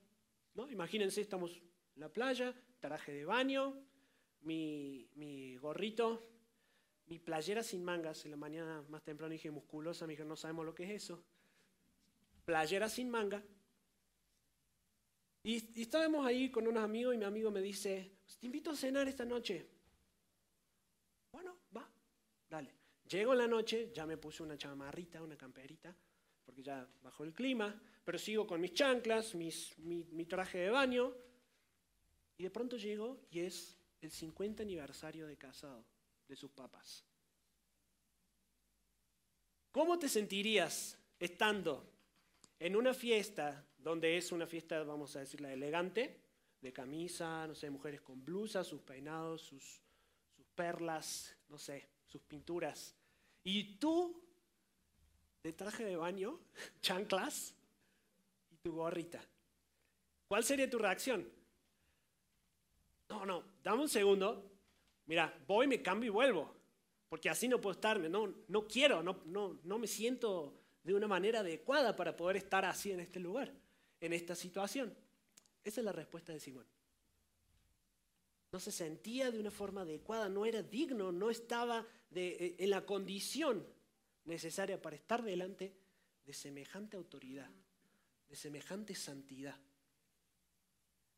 ¿no? 0.55 0.71
Imagínense, 0.71 1.21
estamos 1.21 1.53
en 1.95 2.01
la 2.01 2.09
playa, 2.09 2.55
traje 2.81 3.13
de 3.13 3.25
baño, 3.25 3.77
mi, 4.41 5.11
mi 5.15 5.57
gorrito, 5.57 6.27
mi 7.07 7.19
playera 7.19 7.63
sin 7.63 7.85
mangas. 7.85 8.25
En 8.25 8.31
la 8.31 8.39
mañana 8.39 8.83
más 8.89 9.03
temprano 9.03 9.33
dije 9.33 9.51
musculosa, 9.51 10.07
me 10.07 10.15
dijeron, 10.15 10.31
no 10.31 10.37
sabemos 10.37 10.65
lo 10.65 10.75
que 10.75 10.85
es 10.85 11.03
eso. 11.03 11.23
Playera 12.51 12.89
sin 12.89 13.09
manga. 13.09 13.41
Y, 15.45 15.79
y 15.79 15.83
estábamos 15.83 16.27
ahí 16.27 16.51
con 16.51 16.67
unos 16.67 16.83
amigos 16.83 17.15
y 17.15 17.19
mi 17.19 17.25
amigo 17.25 17.49
me 17.53 17.63
dice, 17.63 18.11
te 18.41 18.47
invito 18.47 18.73
a 18.73 18.77
cenar 18.77 19.07
esta 19.07 19.25
noche. 19.25 19.69
Bueno, 21.31 21.57
va, 21.77 21.89
dale. 22.49 22.75
Llego 23.09 23.35
en 23.35 23.39
la 23.39 23.47
noche, 23.47 23.93
ya 23.95 24.05
me 24.05 24.17
puse 24.17 24.43
una 24.43 24.59
chamarrita, 24.59 25.23
una 25.23 25.37
camperita, 25.37 25.95
porque 26.45 26.61
ya 26.61 26.85
bajó 27.05 27.23
el 27.23 27.33
clima, 27.33 27.81
pero 28.05 28.19
sigo 28.19 28.49
con 28.49 28.61
mis 28.61 28.75
chanclas, 28.75 29.37
mis, 29.37 29.79
mi, 29.79 30.03
mi 30.11 30.25
traje 30.25 30.59
de 30.59 30.71
baño, 30.71 31.15
y 32.37 32.43
de 32.43 32.51
pronto 32.51 32.77
llego 32.77 33.21
y 33.31 33.39
es 33.39 33.79
el 34.01 34.11
50 34.11 34.65
aniversario 34.65 35.29
de 35.29 35.37
casado 35.37 35.85
de 36.27 36.35
sus 36.35 36.51
papás. 36.51 37.05
¿Cómo 39.71 40.01
te 40.01 40.09
sentirías 40.09 40.99
estando 41.21 41.90
en 42.61 42.77
una 42.77 42.95
fiesta 42.95 43.67
donde 43.79 44.17
es 44.17 44.31
una 44.31 44.47
fiesta, 44.47 44.83
vamos 44.85 45.17
a 45.17 45.21
decirla, 45.21 45.53
elegante, 45.53 46.21
de 46.61 46.73
camisa, 46.73 47.47
no 47.47 47.55
sé, 47.55 47.71
mujeres 47.71 48.03
con 48.03 48.23
blusas, 48.25 48.67
sus 48.67 48.83
peinados, 48.83 49.41
sus, 49.41 49.81
sus 50.37 50.47
perlas, 50.55 51.35
no 51.49 51.59
sé, 51.59 51.89
sus 52.07 52.21
pinturas, 52.23 52.95
y 53.43 53.77
tú 53.79 54.23
de 55.43 55.53
traje 55.53 55.85
de 55.85 55.97
baño, 55.97 56.39
chanclas 56.83 57.55
y 58.51 58.57
tu 58.57 58.73
gorrita? 58.73 59.21
¿Cuál 60.29 60.45
sería 60.45 60.69
tu 60.69 60.79
reacción? 60.79 61.27
No, 63.09 63.27
no, 63.27 63.43
dame 63.65 63.83
un 63.83 63.89
segundo. 63.89 64.49
Mira, 65.07 65.37
voy, 65.47 65.67
me 65.67 65.83
cambio 65.83 66.09
y 66.09 66.13
vuelvo. 66.13 66.55
Porque 67.09 67.29
así 67.29 67.49
no 67.49 67.61
puedo 67.61 67.73
estarme. 67.73 68.09
No, 68.09 68.33
no 68.47 68.69
quiero, 68.69 69.03
no, 69.03 69.23
no, 69.25 69.59
no 69.65 69.79
me 69.79 69.89
siento 69.89 70.60
de 70.83 70.95
una 70.95 71.07
manera 71.07 71.41
adecuada 71.41 71.95
para 71.95 72.17
poder 72.17 72.37
estar 72.37 72.65
así 72.65 72.93
en 72.93 73.01
este 73.01 73.21
lugar, 73.21 73.53
en 74.01 74.13
esta 74.13 74.35
situación. 74.35 74.95
Esa 75.63 75.81
es 75.81 75.85
la 75.85 75.93
respuesta 75.93 76.33
de 76.33 76.41
Simón. 76.41 76.67
No 78.53 78.59
se 78.59 78.73
sentía 78.73 79.31
de 79.31 79.39
una 79.39 79.51
forma 79.51 79.83
adecuada, 79.83 80.29
no 80.29 80.45
era 80.45 80.63
digno, 80.63 81.13
no 81.13 81.31
estaba 81.31 81.87
de, 82.11 82.57
en 82.59 82.71
la 82.71 82.85
condición 82.85 83.65
necesaria 84.25 84.81
para 84.81 84.97
estar 84.97 85.23
delante 85.23 85.73
de 86.25 86.33
semejante 86.33 86.97
autoridad, 86.97 87.49
de 88.29 88.37
semejante 88.37 88.95
santidad. 88.95 89.57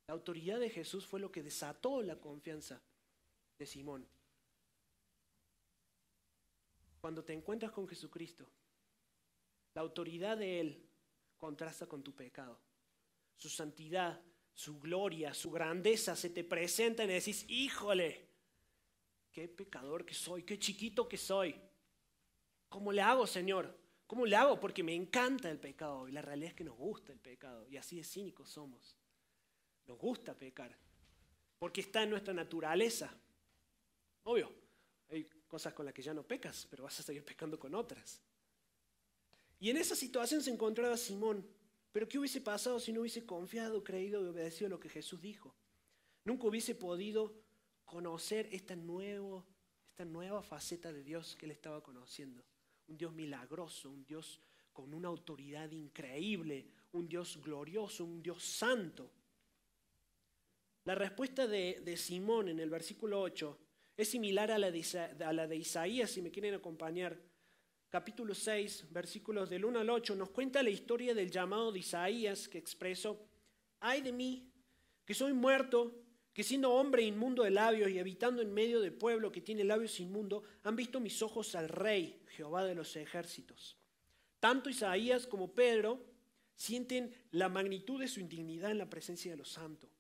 La 0.07 0.15
autoridad 0.15 0.61
de 0.61 0.69
Jesús 0.69 1.07
fue 1.07 1.21
lo 1.21 1.31
que 1.31 1.43
desató 1.43 2.03
la 2.03 2.21
confianza 2.21 2.83
de 3.59 3.67
Simón. 3.67 4.07
Cuando 7.01 7.25
te 7.25 7.33
encuentras 7.33 7.73
con 7.73 7.89
Jesucristo, 7.89 8.47
la 9.75 9.83
autoridad 9.83 10.37
de 10.37 10.61
Él 10.61 10.89
contrasta 11.37 11.87
con 11.87 12.03
tu 12.03 12.15
pecado. 12.15 12.61
Su 13.37 13.49
santidad, 13.49 14.21
su 14.55 14.79
gloria, 14.79 15.35
su 15.35 15.51
grandeza 15.51 16.15
se 16.15 16.31
te 16.31 16.45
presenta 16.45 17.05
y 17.05 17.09
decís, 17.09 17.45
híjole, 17.49 18.29
qué 19.31 19.49
pecador 19.49 20.05
que 20.05 20.15
soy, 20.15 20.45
qué 20.45 20.59
chiquito 20.59 21.09
que 21.09 21.17
soy. 21.17 21.61
¿Cómo 22.69 22.93
le 22.93 23.03
hago, 23.03 23.27
Señor? 23.27 23.77
¿Cómo 24.07 24.27
le 24.27 24.37
hago? 24.37 24.61
Porque 24.61 24.83
me 24.83 24.95
encanta 24.95 25.51
el 25.51 25.59
pecado 25.59 26.07
y 26.07 26.13
la 26.13 26.23
realidad 26.23 26.51
es 26.51 26.55
que 26.55 26.65
nos 26.65 26.77
gusta 26.77 27.13
el 27.13 27.19
pecado 27.19 27.67
y 27.69 27.77
así 27.77 27.97
de 27.97 28.05
cínicos 28.05 28.51
somos. 28.51 28.97
Nos 29.87 29.99
gusta 29.99 30.35
pecar 30.35 30.77
porque 31.59 31.81
está 31.81 32.03
en 32.03 32.11
nuestra 32.11 32.35
naturaleza. 32.35 33.09
Obvio, 34.25 34.53
hay 35.09 35.25
cosas 35.47 35.73
con 35.73 35.87
las 35.87 35.95
que 35.95 36.03
ya 36.03 36.13
no 36.13 36.23
pecas, 36.23 36.67
pero 36.69 36.85
vas 36.85 36.99
a 37.01 37.03
seguir 37.03 37.25
pecando 37.25 37.59
con 37.59 37.75
otras. 37.75 38.21
Y 39.63 39.71
en 39.71 39.77
esa 39.77 39.95
situación 39.95 40.43
se 40.43 40.51
encontraba 40.51 40.97
Simón. 40.97 41.47
Pero 41.93 42.09
¿qué 42.09 42.19
hubiese 42.19 42.41
pasado 42.41 42.81
si 42.81 42.93
no 42.93 43.03
hubiese 43.03 43.25
confiado, 43.25 43.85
creído 43.85 44.21
y 44.21 44.27
obedecido 44.27 44.69
lo 44.69 44.81
que 44.81 44.89
Jesús 44.89 45.23
dijo? 45.23 45.55
Nunca 46.25 46.49
hubiese 46.49 46.75
podido 46.75 47.33
conocer 47.85 48.49
esta, 48.51 48.75
nuevo, 48.75 49.47
esta 49.91 50.05
nueva 50.05 50.43
faceta 50.43 50.93
de 50.93 51.05
Dios 51.05 51.37
que 51.37 51.47
él 51.47 51.53
estaba 51.53 51.81
conociendo. 51.81 52.43
Un 52.89 52.99
Dios 52.99 53.13
milagroso, 53.13 53.89
un 53.89 54.05
Dios 54.05 54.41
con 54.73 54.93
una 54.93 55.07
autoridad 55.07 55.71
increíble, 55.71 56.67
un 56.91 57.09
Dios 57.09 57.41
glorioso, 57.41 58.05
un 58.05 58.21
Dios 58.21 58.43
santo. 58.43 59.13
La 60.87 60.97
respuesta 60.97 61.47
de, 61.47 61.97
Simón 61.97 62.49
en 62.49 62.59
el 62.59 62.69
versículo 62.69 63.21
8 63.21 63.57
es 63.97 64.09
similar 64.09 64.51
a 64.51 64.59
la 64.59 64.73
de 64.73 65.57
Isaías, 65.57 66.11
si 66.11 66.21
me 66.21 66.33
quieren 66.33 66.55
acompañar. 66.55 67.32
Capítulo 67.93 68.35
6, 68.35 68.87
versículos 68.91 69.51
del 69.51 69.67
1 69.67 69.81
al 69.81 69.91
8, 69.91 70.17
nos 70.17 70.31
cuenta 70.31 70.63
la 70.63 70.71
historia 70.71 71.15
del 71.15 71.31
llamado 71.31 71.71
de 71.71 71.81
Isaías 71.81 72.49
que 72.49 72.57
expresó, 72.57 73.21
ay 73.81 74.01
de 74.01 74.13
mí, 74.13 74.51
que 75.05 75.13
soy 75.13 75.35
muerto, 75.35 75.95
que 76.33 76.43
siendo 76.43 76.73
hombre 76.73 77.03
inmundo 77.03 77.43
de 77.43 77.51
labios 77.51 77.91
y 77.91 77.99
habitando 77.99 78.41
en 78.41 78.51
medio 78.51 78.81
del 78.81 78.95
pueblo 78.95 79.31
que 79.31 79.43
tiene 79.43 79.63
labios 79.63 80.01
inmundos, 80.01 80.43
han 80.63 80.75
visto 80.75 81.01
mis 81.01 81.21
ojos 81.21 81.55
al 81.55 81.69
rey, 81.69 82.19
Jehová 82.29 82.65
de 82.65 82.75
los 82.75 82.97
ejércitos. 82.97 83.77
Tanto 84.41 84.71
Isaías 84.71 85.27
como 85.27 85.53
Pedro 85.53 86.03
sienten 86.55 87.15
la 87.33 87.51
magnitud 87.51 88.01
de 88.01 88.09
su 88.09 88.21
indignidad 88.21 88.71
en 88.71 88.79
la 88.79 88.89
presencia 88.89 89.33
de 89.33 89.37
los 89.37 89.51
santos. 89.51 89.91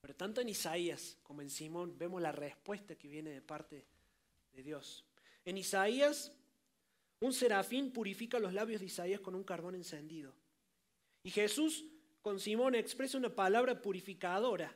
Pero 0.00 0.14
tanto 0.14 0.40
en 0.40 0.50
Isaías 0.50 1.18
como 1.24 1.42
en 1.42 1.50
Simón 1.50 1.98
vemos 1.98 2.22
la 2.22 2.30
respuesta 2.30 2.94
que 2.94 3.08
viene 3.08 3.30
de 3.30 3.42
parte 3.42 3.74
de 3.74 3.95
Dios. 4.62 5.04
En 5.44 5.58
Isaías, 5.58 6.32
un 7.20 7.32
serafín 7.32 7.92
purifica 7.92 8.38
los 8.38 8.52
labios 8.52 8.80
de 8.80 8.86
Isaías 8.86 9.20
con 9.20 9.34
un 9.34 9.44
carbón 9.44 9.74
encendido. 9.74 10.34
Y 11.22 11.30
Jesús 11.30 11.84
con 12.22 12.40
Simón 12.40 12.74
expresa 12.74 13.18
una 13.18 13.34
palabra 13.34 13.80
purificadora. 13.80 14.74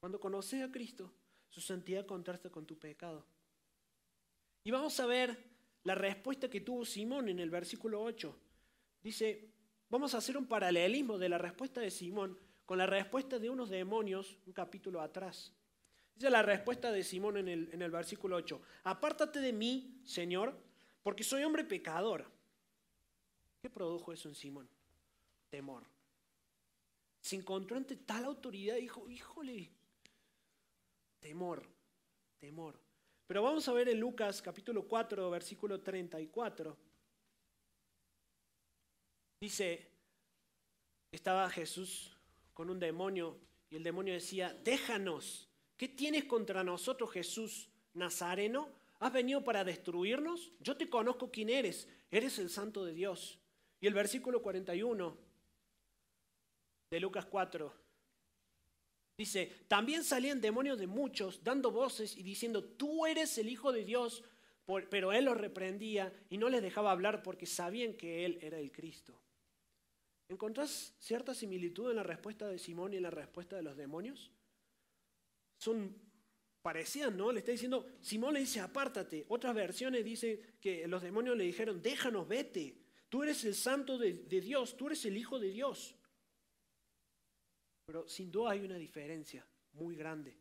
Cuando 0.00 0.18
conoces 0.18 0.62
a 0.62 0.70
Cristo, 0.70 1.12
su 1.48 1.60
santidad 1.60 2.06
contrasta 2.06 2.50
con 2.50 2.66
tu 2.66 2.78
pecado. 2.78 3.26
Y 4.64 4.70
vamos 4.70 4.98
a 5.00 5.06
ver 5.06 5.36
la 5.84 5.94
respuesta 5.94 6.48
que 6.48 6.60
tuvo 6.60 6.84
Simón 6.84 7.28
en 7.28 7.38
el 7.40 7.50
versículo 7.50 8.02
8. 8.02 8.36
Dice, 9.02 9.50
vamos 9.90 10.14
a 10.14 10.18
hacer 10.18 10.36
un 10.36 10.46
paralelismo 10.46 11.18
de 11.18 11.28
la 11.28 11.38
respuesta 11.38 11.80
de 11.80 11.90
Simón 11.90 12.38
con 12.64 12.78
la 12.78 12.86
respuesta 12.86 13.38
de 13.38 13.50
unos 13.50 13.70
demonios 13.70 14.38
un 14.46 14.52
capítulo 14.52 15.00
atrás. 15.00 15.52
Dice 16.14 16.30
la 16.30 16.42
respuesta 16.42 16.92
de 16.92 17.02
Simón 17.02 17.36
en 17.36 17.48
el, 17.48 17.70
en 17.72 17.82
el 17.82 17.90
versículo 17.90 18.36
8. 18.36 18.60
Apártate 18.84 19.40
de 19.40 19.52
mí, 19.52 20.00
Señor, 20.04 20.56
porque 21.02 21.24
soy 21.24 21.44
hombre 21.44 21.64
pecador. 21.64 22.30
¿Qué 23.60 23.70
produjo 23.70 24.12
eso 24.12 24.28
en 24.28 24.34
Simón? 24.34 24.68
Temor. 25.50 25.84
Se 27.20 27.36
encontró 27.36 27.76
ante 27.76 27.96
tal 27.96 28.24
autoridad 28.24 28.76
y 28.76 28.82
dijo, 28.82 29.08
híjole, 29.08 29.70
temor, 31.20 31.62
temor. 32.40 32.80
Pero 33.26 33.42
vamos 33.42 33.68
a 33.68 33.72
ver 33.72 33.88
en 33.88 34.00
Lucas 34.00 34.42
capítulo 34.42 34.86
4, 34.86 35.30
versículo 35.30 35.80
34. 35.80 36.76
Dice, 39.40 39.88
estaba 41.12 41.48
Jesús 41.48 42.16
con 42.52 42.68
un 42.68 42.80
demonio 42.80 43.38
y 43.70 43.76
el 43.76 43.82
demonio 43.82 44.14
decía, 44.14 44.52
déjanos, 44.64 45.48
¿qué 45.76 45.88
tienes 45.88 46.24
contra 46.24 46.62
nosotros 46.64 47.10
Jesús 47.12 47.68
Nazareno? 47.94 48.68
¿Has 49.00 49.12
venido 49.12 49.42
para 49.42 49.64
destruirnos? 49.64 50.52
Yo 50.60 50.76
te 50.76 50.88
conozco 50.88 51.30
quién 51.30 51.50
eres, 51.50 51.88
eres 52.10 52.38
el 52.38 52.50
santo 52.50 52.84
de 52.84 52.94
Dios. 52.94 53.38
Y 53.80 53.88
el 53.88 53.94
versículo 53.94 54.42
41 54.42 55.16
de 56.90 57.00
Lucas 57.00 57.26
4 57.26 57.74
dice, 59.18 59.52
también 59.66 60.04
salían 60.04 60.40
demonios 60.40 60.78
de 60.78 60.86
muchos 60.86 61.42
dando 61.42 61.70
voces 61.70 62.16
y 62.16 62.22
diciendo, 62.22 62.62
tú 62.62 63.06
eres 63.06 63.38
el 63.38 63.48
Hijo 63.48 63.72
de 63.72 63.84
Dios, 63.84 64.22
pero 64.90 65.12
él 65.12 65.24
los 65.24 65.36
reprendía 65.36 66.12
y 66.30 66.38
no 66.38 66.48
les 66.48 66.62
dejaba 66.62 66.92
hablar 66.92 67.22
porque 67.22 67.46
sabían 67.46 67.94
que 67.94 68.24
él 68.24 68.38
era 68.40 68.58
el 68.58 68.70
Cristo. 68.70 69.18
¿Encontrás 70.28 70.94
cierta 70.98 71.34
similitud 71.34 71.90
en 71.90 71.96
la 71.96 72.02
respuesta 72.02 72.48
de 72.48 72.58
Simón 72.58 72.94
y 72.94 72.96
en 72.96 73.02
la 73.02 73.10
respuesta 73.10 73.56
de 73.56 73.62
los 73.62 73.76
demonios? 73.76 74.30
Son 75.62 75.94
parecidas, 76.60 77.14
¿no? 77.14 77.30
Le 77.30 77.38
está 77.38 77.52
diciendo, 77.52 77.86
Simón 78.00 78.34
le 78.34 78.40
dice, 78.40 78.58
apártate. 78.58 79.24
Otras 79.28 79.54
versiones 79.54 80.04
dicen 80.04 80.40
que 80.60 80.88
los 80.88 81.00
demonios 81.00 81.36
le 81.36 81.44
dijeron, 81.44 81.80
déjanos, 81.80 82.26
vete. 82.26 82.82
Tú 83.08 83.22
eres 83.22 83.44
el 83.44 83.54
santo 83.54 83.96
de, 83.96 84.12
Dios, 84.40 84.76
tú 84.76 84.88
eres 84.88 85.04
el 85.04 85.16
hijo 85.16 85.38
de 85.38 85.50
Dios. 85.50 85.94
Pero 87.84 88.08
sin 88.08 88.32
duda 88.32 88.50
hay 88.50 88.64
una 88.64 88.74
diferencia 88.74 89.46
muy 89.74 89.94
grande. 89.94 90.36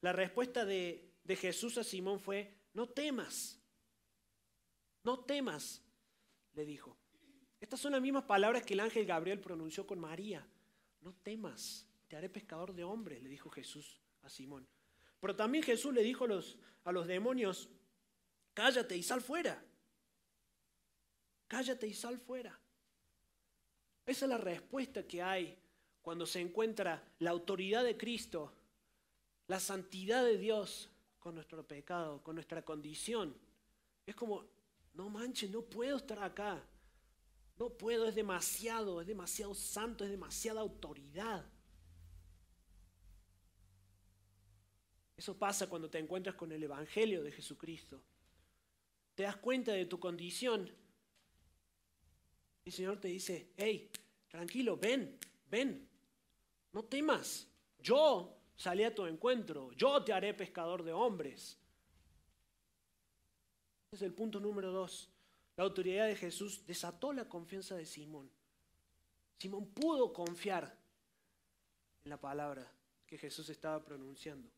La 0.00 0.12
respuesta 0.12 0.64
de, 0.64 1.18
de 1.22 1.36
Jesús 1.36 1.78
a 1.78 1.84
Simón 1.84 2.18
fue, 2.18 2.52
no 2.72 2.88
temas, 2.88 3.62
no 5.04 5.20
temas, 5.20 5.84
le 6.54 6.64
dijo. 6.64 6.98
Estas 7.60 7.78
son 7.78 7.92
las 7.92 8.02
mismas 8.02 8.24
palabras 8.24 8.64
que 8.64 8.74
el 8.74 8.80
ángel 8.80 9.06
Gabriel 9.06 9.38
pronunció 9.38 9.86
con 9.86 10.00
María. 10.00 10.44
No 11.00 11.14
temas, 11.22 11.86
te 12.08 12.16
haré 12.16 12.28
pescador 12.28 12.74
de 12.74 12.82
hombres, 12.82 13.22
le 13.22 13.28
dijo 13.28 13.48
Jesús 13.50 14.03
a 14.24 14.30
Simón. 14.30 14.66
Pero 15.20 15.36
también 15.36 15.64
Jesús 15.64 15.92
le 15.92 16.02
dijo 16.02 16.24
a 16.24 16.28
los, 16.28 16.58
a 16.84 16.92
los 16.92 17.06
demonios, 17.06 17.68
cállate 18.52 18.96
y 18.96 19.02
sal 19.02 19.20
fuera. 19.20 19.62
Cállate 21.48 21.86
y 21.86 21.94
sal 21.94 22.18
fuera. 22.18 22.58
Esa 24.06 24.24
es 24.26 24.28
la 24.28 24.38
respuesta 24.38 25.06
que 25.06 25.22
hay 25.22 25.58
cuando 26.02 26.26
se 26.26 26.40
encuentra 26.40 27.02
la 27.20 27.30
autoridad 27.30 27.84
de 27.84 27.96
Cristo, 27.96 28.52
la 29.46 29.60
santidad 29.60 30.22
de 30.24 30.36
Dios 30.36 30.90
con 31.18 31.34
nuestro 31.34 31.66
pecado, 31.66 32.22
con 32.22 32.34
nuestra 32.34 32.62
condición. 32.62 33.34
Es 34.04 34.14
como, 34.14 34.44
no 34.92 35.08
manches, 35.08 35.50
no 35.50 35.62
puedo 35.62 35.96
estar 35.96 36.22
acá. 36.22 36.62
No 37.56 37.70
puedo, 37.70 38.06
es 38.06 38.14
demasiado, 38.14 39.00
es 39.00 39.06
demasiado 39.06 39.54
santo, 39.54 40.04
es 40.04 40.10
demasiada 40.10 40.60
autoridad. 40.60 41.44
Eso 45.16 45.38
pasa 45.38 45.68
cuando 45.68 45.88
te 45.88 45.98
encuentras 45.98 46.34
con 46.34 46.50
el 46.52 46.62
Evangelio 46.62 47.22
de 47.22 47.30
Jesucristo. 47.30 48.02
Te 49.14 49.22
das 49.22 49.36
cuenta 49.36 49.72
de 49.72 49.86
tu 49.86 50.00
condición. 50.00 50.70
El 52.64 52.72
Señor 52.72 52.98
te 53.00 53.08
dice, 53.08 53.52
hey, 53.56 53.90
tranquilo, 54.28 54.76
ven, 54.76 55.18
ven, 55.50 55.88
no 56.72 56.84
temas. 56.84 57.46
Yo 57.78 58.36
salí 58.56 58.82
a 58.82 58.94
tu 58.94 59.06
encuentro, 59.06 59.70
yo 59.72 60.02
te 60.02 60.12
haré 60.12 60.34
pescador 60.34 60.82
de 60.82 60.92
hombres. 60.92 61.58
Ese 63.86 63.96
es 63.96 64.02
el 64.02 64.14
punto 64.14 64.40
número 64.40 64.72
dos. 64.72 65.10
La 65.56 65.64
autoridad 65.64 66.06
de 66.08 66.16
Jesús 66.16 66.66
desató 66.66 67.12
la 67.12 67.28
confianza 67.28 67.76
de 67.76 67.86
Simón. 67.86 68.28
Simón 69.38 69.66
pudo 69.68 70.12
confiar 70.12 70.76
en 72.04 72.10
la 72.10 72.20
palabra 72.20 72.72
que 73.06 73.18
Jesús 73.18 73.48
estaba 73.50 73.84
pronunciando. 73.84 74.50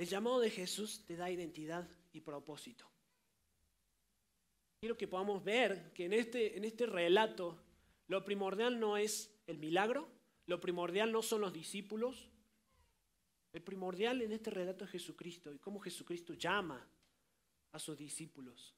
El 0.00 0.08
llamado 0.08 0.40
de 0.40 0.48
Jesús 0.48 1.04
te 1.04 1.14
da 1.14 1.30
identidad 1.30 1.86
y 2.14 2.22
propósito. 2.22 2.90
Quiero 4.80 4.96
que 4.96 5.06
podamos 5.06 5.44
ver 5.44 5.92
que 5.92 6.06
en 6.06 6.14
este, 6.14 6.56
en 6.56 6.64
este 6.64 6.86
relato 6.86 7.62
lo 8.08 8.24
primordial 8.24 8.80
no 8.80 8.96
es 8.96 9.30
el 9.46 9.58
milagro, 9.58 10.08
lo 10.46 10.58
primordial 10.58 11.12
no 11.12 11.20
son 11.20 11.42
los 11.42 11.52
discípulos, 11.52 12.30
el 13.52 13.60
primordial 13.60 14.22
en 14.22 14.32
este 14.32 14.48
relato 14.48 14.86
es 14.86 14.90
Jesucristo 14.90 15.52
y 15.52 15.58
cómo 15.58 15.78
Jesucristo 15.80 16.32
llama 16.32 16.82
a 17.72 17.78
sus 17.78 17.98
discípulos, 17.98 18.74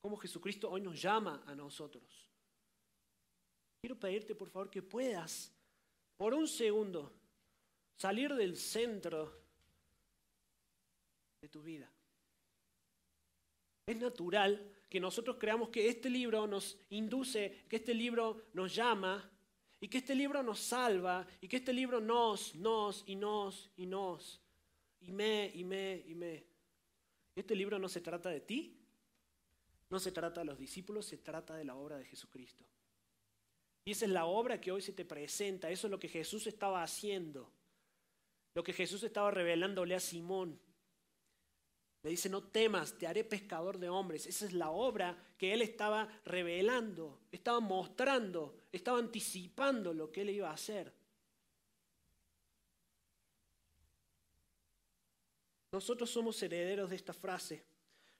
cómo 0.00 0.16
Jesucristo 0.16 0.70
hoy 0.70 0.80
nos 0.80 0.98
llama 0.98 1.42
a 1.46 1.54
nosotros. 1.54 2.30
Quiero 3.82 4.00
pedirte 4.00 4.34
por 4.34 4.48
favor 4.48 4.70
que 4.70 4.80
puedas, 4.80 5.54
por 6.16 6.32
un 6.32 6.48
segundo, 6.48 7.12
salir 7.98 8.34
del 8.34 8.56
centro 8.56 9.43
de 11.44 11.48
tu 11.50 11.62
vida. 11.62 11.90
Es 13.86 13.98
natural 13.98 14.66
que 14.88 14.98
nosotros 14.98 15.36
creamos 15.38 15.68
que 15.68 15.88
este 15.88 16.08
libro 16.08 16.46
nos 16.46 16.78
induce, 16.88 17.64
que 17.68 17.76
este 17.76 17.92
libro 17.92 18.46
nos 18.54 18.74
llama 18.74 19.30
y 19.78 19.88
que 19.88 19.98
este 19.98 20.14
libro 20.14 20.42
nos 20.42 20.58
salva 20.58 21.26
y 21.42 21.48
que 21.48 21.58
este 21.58 21.74
libro 21.74 22.00
nos, 22.00 22.54
nos 22.54 23.04
y 23.06 23.14
nos 23.14 23.70
y 23.76 23.84
nos 23.84 24.40
y 25.00 25.12
me 25.12 25.50
y 25.54 25.64
me 25.64 26.02
y 26.06 26.14
me. 26.14 26.46
Este 27.36 27.54
libro 27.54 27.78
no 27.78 27.88
se 27.90 28.00
trata 28.00 28.30
de 28.30 28.40
ti, 28.40 28.80
no 29.90 29.98
se 29.98 30.12
trata 30.12 30.40
de 30.40 30.46
los 30.46 30.58
discípulos, 30.58 31.04
se 31.04 31.18
trata 31.18 31.54
de 31.56 31.64
la 31.64 31.74
obra 31.74 31.98
de 31.98 32.06
Jesucristo. 32.06 32.64
Y 33.84 33.90
esa 33.90 34.06
es 34.06 34.12
la 34.12 34.24
obra 34.24 34.62
que 34.62 34.72
hoy 34.72 34.80
se 34.80 34.94
te 34.94 35.04
presenta, 35.04 35.68
eso 35.68 35.88
es 35.88 35.90
lo 35.90 35.98
que 35.98 36.08
Jesús 36.08 36.46
estaba 36.46 36.82
haciendo, 36.82 37.52
lo 38.54 38.64
que 38.64 38.72
Jesús 38.72 39.02
estaba 39.02 39.30
revelándole 39.30 39.94
a 39.94 40.00
Simón. 40.00 40.58
Le 42.04 42.10
dice, 42.10 42.28
no 42.28 42.42
temas, 42.42 42.98
te 42.98 43.06
haré 43.06 43.24
pescador 43.24 43.78
de 43.78 43.88
hombres. 43.88 44.26
Esa 44.26 44.44
es 44.44 44.52
la 44.52 44.70
obra 44.70 45.16
que 45.38 45.54
él 45.54 45.62
estaba 45.62 46.06
revelando, 46.26 47.18
estaba 47.32 47.60
mostrando, 47.60 48.54
estaba 48.70 48.98
anticipando 48.98 49.94
lo 49.94 50.12
que 50.12 50.20
él 50.20 50.28
iba 50.28 50.50
a 50.50 50.52
hacer. 50.52 50.92
Nosotros 55.72 56.10
somos 56.10 56.40
herederos 56.42 56.90
de 56.90 56.96
esta 56.96 57.14
frase. 57.14 57.64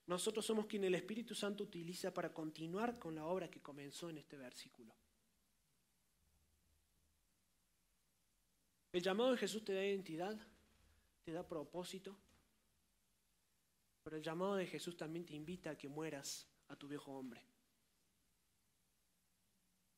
Nosotros 0.06 0.46
somos 0.46 0.64
quien 0.64 0.84
el 0.84 0.94
Espíritu 0.94 1.34
Santo 1.34 1.64
utiliza 1.64 2.12
para 2.12 2.32
continuar 2.32 2.98
con 2.98 3.14
la 3.14 3.26
obra 3.26 3.50
que 3.50 3.60
comenzó 3.60 4.08
en 4.08 4.16
este 4.16 4.38
versículo. 4.38 4.94
El 8.94 9.02
llamado 9.02 9.32
de 9.32 9.36
Jesús 9.36 9.62
te 9.62 9.74
da 9.74 9.84
identidad, 9.84 10.38
te 11.22 11.32
da 11.32 11.46
propósito, 11.46 12.16
pero 14.04 14.18
el 14.18 14.22
llamado 14.22 14.56
de 14.56 14.66
Jesús 14.66 14.96
también 14.96 15.24
te 15.24 15.34
invita 15.34 15.70
a 15.70 15.78
que 15.78 15.88
mueras 15.88 16.46
a 16.68 16.76
tu 16.76 16.86
viejo 16.86 17.12
hombre. 17.12 17.42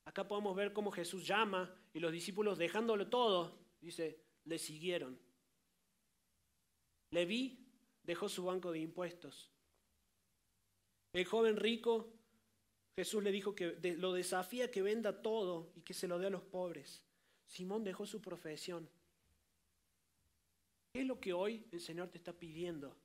Acá 0.05 0.27
podemos 0.27 0.55
ver 0.55 0.73
cómo 0.73 0.93
Jesús 0.93 1.27
llama 1.27 1.75
y 1.93 1.99
los 1.99 2.13
discípulos 2.13 2.57
dejándolo 2.57 3.09
todo, 3.09 3.59
dice, 3.81 4.23
le 4.45 4.59
siguieron. 4.59 5.19
Leví 7.11 7.67
dejó 8.05 8.29
su 8.29 8.45
banco 8.45 8.71
de 8.71 8.79
impuestos. 8.79 9.51
El 11.13 11.25
joven 11.25 11.57
rico, 11.57 12.13
Jesús 12.95 13.23
le 13.25 13.33
dijo 13.33 13.57
que 13.57 13.77
lo 13.99 14.13
desafía 14.13 14.71
que 14.71 14.83
venda 14.83 15.21
todo 15.21 15.73
y 15.75 15.83
que 15.83 15.95
se 15.95 16.07
lo 16.07 16.19
dé 16.21 16.29
a 16.29 16.31
los 16.31 16.43
pobres. 16.43 17.03
Simón 17.47 17.83
dejó 17.83 18.07
su 18.07 18.23
profesión. 18.23 18.89
¿Qué 20.93 21.01
es 21.01 21.07
lo 21.07 21.19
que 21.19 21.33
hoy 21.33 21.67
el 21.73 21.81
Señor 21.81 22.09
te 22.09 22.19
está 22.19 22.33
pidiendo? 22.33 22.97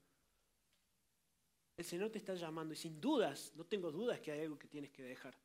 El 1.82 1.88
Señor 1.88 2.12
te 2.12 2.20
está 2.20 2.36
llamando 2.36 2.76
y 2.76 2.78
sin 2.78 3.02
dudas, 3.02 3.54
no 3.56 3.66
tengo 3.66 3.92
dudas 3.92 4.20
que 4.20 4.32
hay 4.32 4.42
algo 4.42 4.56
que 4.56 4.68
tienes 4.68 4.92
que 4.92 5.02
dejar. 5.02 5.36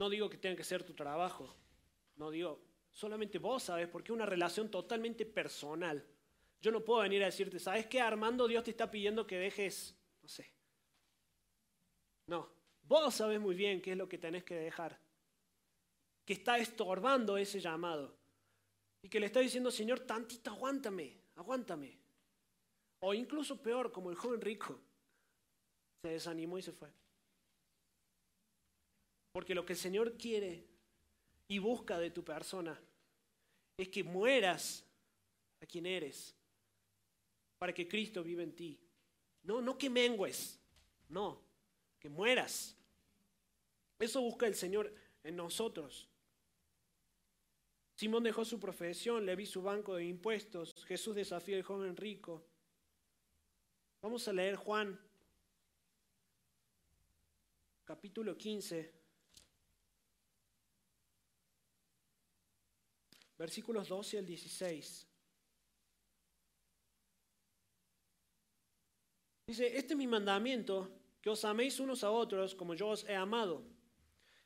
No 0.00 0.10
digo 0.10 0.28
que 0.28 0.36
tenga 0.36 0.56
que 0.56 0.64
ser 0.64 0.82
tu 0.82 0.94
trabajo, 0.94 1.54
no 2.16 2.32
digo, 2.32 2.60
solamente 2.90 3.38
vos 3.38 3.62
sabes, 3.62 3.86
porque 3.86 4.10
es 4.10 4.16
una 4.16 4.26
relación 4.26 4.68
totalmente 4.68 5.24
personal. 5.26 6.04
Yo 6.60 6.72
no 6.72 6.84
puedo 6.84 7.02
venir 7.02 7.22
a 7.22 7.26
decirte, 7.26 7.60
¿sabes 7.60 7.86
qué, 7.86 8.00
Armando? 8.00 8.48
Dios 8.48 8.64
te 8.64 8.72
está 8.72 8.90
pidiendo 8.90 9.24
que 9.28 9.38
dejes, 9.38 9.96
no 10.20 10.28
sé. 10.28 10.52
No, 12.26 12.50
vos 12.82 13.14
sabes 13.14 13.38
muy 13.38 13.54
bien 13.54 13.80
qué 13.80 13.92
es 13.92 13.96
lo 13.96 14.08
que 14.08 14.18
tenés 14.18 14.42
que 14.42 14.56
dejar, 14.56 14.98
que 16.24 16.32
está 16.32 16.58
estorbando 16.58 17.38
ese 17.38 17.60
llamado 17.60 18.18
y 19.02 19.08
que 19.08 19.20
le 19.20 19.26
está 19.26 19.38
diciendo, 19.38 19.70
Señor, 19.70 20.00
tantito, 20.00 20.50
aguántame, 20.50 21.16
aguántame. 21.36 22.05
O 23.08 23.14
incluso 23.14 23.62
peor, 23.62 23.92
como 23.92 24.10
el 24.10 24.16
joven 24.16 24.40
rico, 24.40 24.80
se 26.02 26.08
desanimó 26.08 26.58
y 26.58 26.62
se 26.62 26.72
fue. 26.72 26.90
Porque 29.30 29.54
lo 29.54 29.64
que 29.64 29.74
el 29.74 29.78
Señor 29.78 30.16
quiere 30.18 30.66
y 31.46 31.60
busca 31.60 32.00
de 32.00 32.10
tu 32.10 32.24
persona 32.24 32.76
es 33.76 33.88
que 33.90 34.02
mueras 34.02 34.84
a 35.62 35.66
quien 35.66 35.86
eres, 35.86 36.34
para 37.58 37.72
que 37.72 37.86
Cristo 37.86 38.24
viva 38.24 38.42
en 38.42 38.56
ti. 38.56 38.76
No, 39.44 39.62
no 39.62 39.78
que 39.78 39.88
mengues, 39.88 40.58
no, 41.08 41.40
que 42.00 42.08
mueras. 42.08 42.76
Eso 44.00 44.20
busca 44.20 44.48
el 44.48 44.56
Señor 44.56 44.92
en 45.22 45.36
nosotros. 45.36 46.08
Simón 47.94 48.24
dejó 48.24 48.44
su 48.44 48.58
profesión, 48.58 49.24
le 49.24 49.36
vi 49.36 49.46
su 49.46 49.62
banco 49.62 49.94
de 49.94 50.06
impuestos, 50.06 50.84
Jesús 50.86 51.14
desafió 51.14 51.56
al 51.56 51.62
joven 51.62 51.96
rico. 51.96 52.44
Vamos 54.06 54.28
a 54.28 54.32
leer 54.32 54.54
Juan 54.54 54.96
capítulo 57.84 58.38
15, 58.38 58.94
versículos 63.36 63.88
12 63.88 64.18
al 64.18 64.26
16. 64.26 65.08
Dice, 69.48 69.76
este 69.76 69.94
es 69.94 69.98
mi 69.98 70.06
mandamiento, 70.06 70.88
que 71.20 71.28
os 71.28 71.44
améis 71.44 71.80
unos 71.80 72.04
a 72.04 72.12
otros 72.12 72.54
como 72.54 72.74
yo 72.74 72.90
os 72.90 73.02
he 73.08 73.16
amado. 73.16 73.64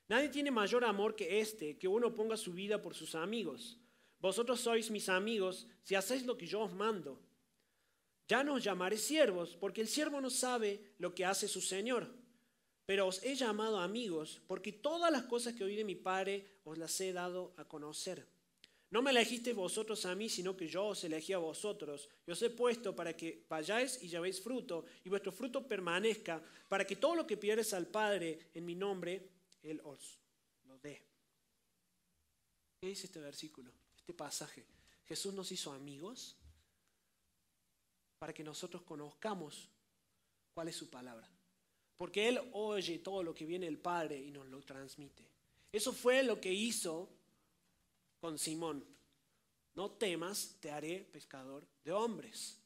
Nadie 0.09 0.31
tiene 0.31 0.51
mayor 0.51 0.87
amor 0.87 1.15
que 1.15 1.39
este, 1.39 1.77
que 1.77 1.87
uno 1.87 2.15
ponga 2.15 2.39
su 2.39 2.55
vida 2.55 2.81
por 2.81 2.95
sus 2.95 3.15
amigos. 3.15 3.79
Vosotros 4.21 4.59
sois 4.59 4.91
mis 4.91 5.11
amigos 5.11 5.67
si 5.83 5.95
hacéis 5.97 6.25
lo 6.25 6.39
que 6.39 6.47
yo 6.47 6.63
os 6.63 6.73
mando. 6.73 7.21
Ya 8.31 8.45
no 8.45 8.55
os 8.55 8.63
llamaré 8.63 8.97
siervos, 8.97 9.57
porque 9.57 9.81
el 9.81 9.89
siervo 9.89 10.21
no 10.21 10.31
sabe 10.31 10.95
lo 10.99 11.13
que 11.13 11.25
hace 11.25 11.49
su 11.49 11.61
Señor. 11.61 12.07
Pero 12.87 13.09
os 13.09 13.21
he 13.25 13.35
llamado 13.35 13.81
amigos, 13.81 14.41
porque 14.47 14.71
todas 14.71 15.11
las 15.11 15.25
cosas 15.25 15.55
que 15.55 15.65
oí 15.65 15.75
de 15.75 15.83
mi 15.83 15.97
Padre 15.97 16.61
os 16.63 16.79
las 16.79 17.01
he 17.01 17.13
dado 17.13 17.53
a 17.57 17.65
conocer. 17.65 18.25
No 18.91 19.03
me 19.03 19.11
elegisteis 19.11 19.57
vosotros 19.57 20.07
a 20.07 20.15
mí, 20.15 20.29
sino 20.29 20.57
que 20.57 20.69
yo 20.69 20.87
os 20.87 21.03
elegí 21.03 21.33
a 21.33 21.39
vosotros. 21.39 22.09
Y 22.25 22.31
os 22.31 22.41
he 22.43 22.51
puesto 22.51 22.95
para 22.95 23.17
que 23.17 23.47
vayáis 23.49 24.01
y 24.01 24.07
llevéis 24.07 24.41
fruto, 24.41 24.85
y 25.03 25.09
vuestro 25.09 25.33
fruto 25.33 25.67
permanezca, 25.67 26.41
para 26.69 26.87
que 26.87 26.95
todo 26.95 27.17
lo 27.17 27.27
que 27.27 27.37
pierdes 27.37 27.73
al 27.73 27.89
Padre 27.89 28.51
en 28.55 28.65
mi 28.65 28.77
nombre, 28.77 29.29
Él 29.61 29.81
os 29.83 30.21
lo 30.67 30.79
dé. 30.79 31.03
¿Qué 32.81 32.87
dice 32.87 33.07
este 33.07 33.19
versículo? 33.19 33.73
Este 33.97 34.15
pasaje. 34.15 34.65
Jesús 35.05 35.35
nos 35.35 35.51
hizo 35.51 35.73
amigos 35.73 36.37
para 38.21 38.35
que 38.35 38.45
nosotros 38.45 38.83
conozcamos 38.83 39.67
cuál 40.53 40.69
es 40.69 40.77
su 40.77 40.91
palabra. 40.91 41.27
Porque 41.97 42.29
Él 42.29 42.39
oye 42.53 42.99
todo 42.99 43.23
lo 43.23 43.35
que 43.35 43.47
viene 43.47 43.65
del 43.65 43.79
Padre 43.79 44.19
y 44.19 44.31
nos 44.31 44.47
lo 44.47 44.61
transmite. 44.63 45.27
Eso 45.73 45.93
fue 45.93 46.23
lo 46.23 46.39
que 46.39 46.53
hizo 46.53 47.09
con 48.21 48.39
Simón. 48.39 48.85
No 49.75 49.93
temas, 49.93 50.59
te 50.61 50.71
haré 50.71 51.01
pescador 51.01 51.67
de 51.83 51.93
hombres. 51.93 52.59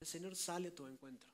El 0.00 0.08
Señor 0.08 0.34
sale 0.34 0.68
a 0.68 0.74
tu 0.74 0.88
encuentro. 0.88 1.30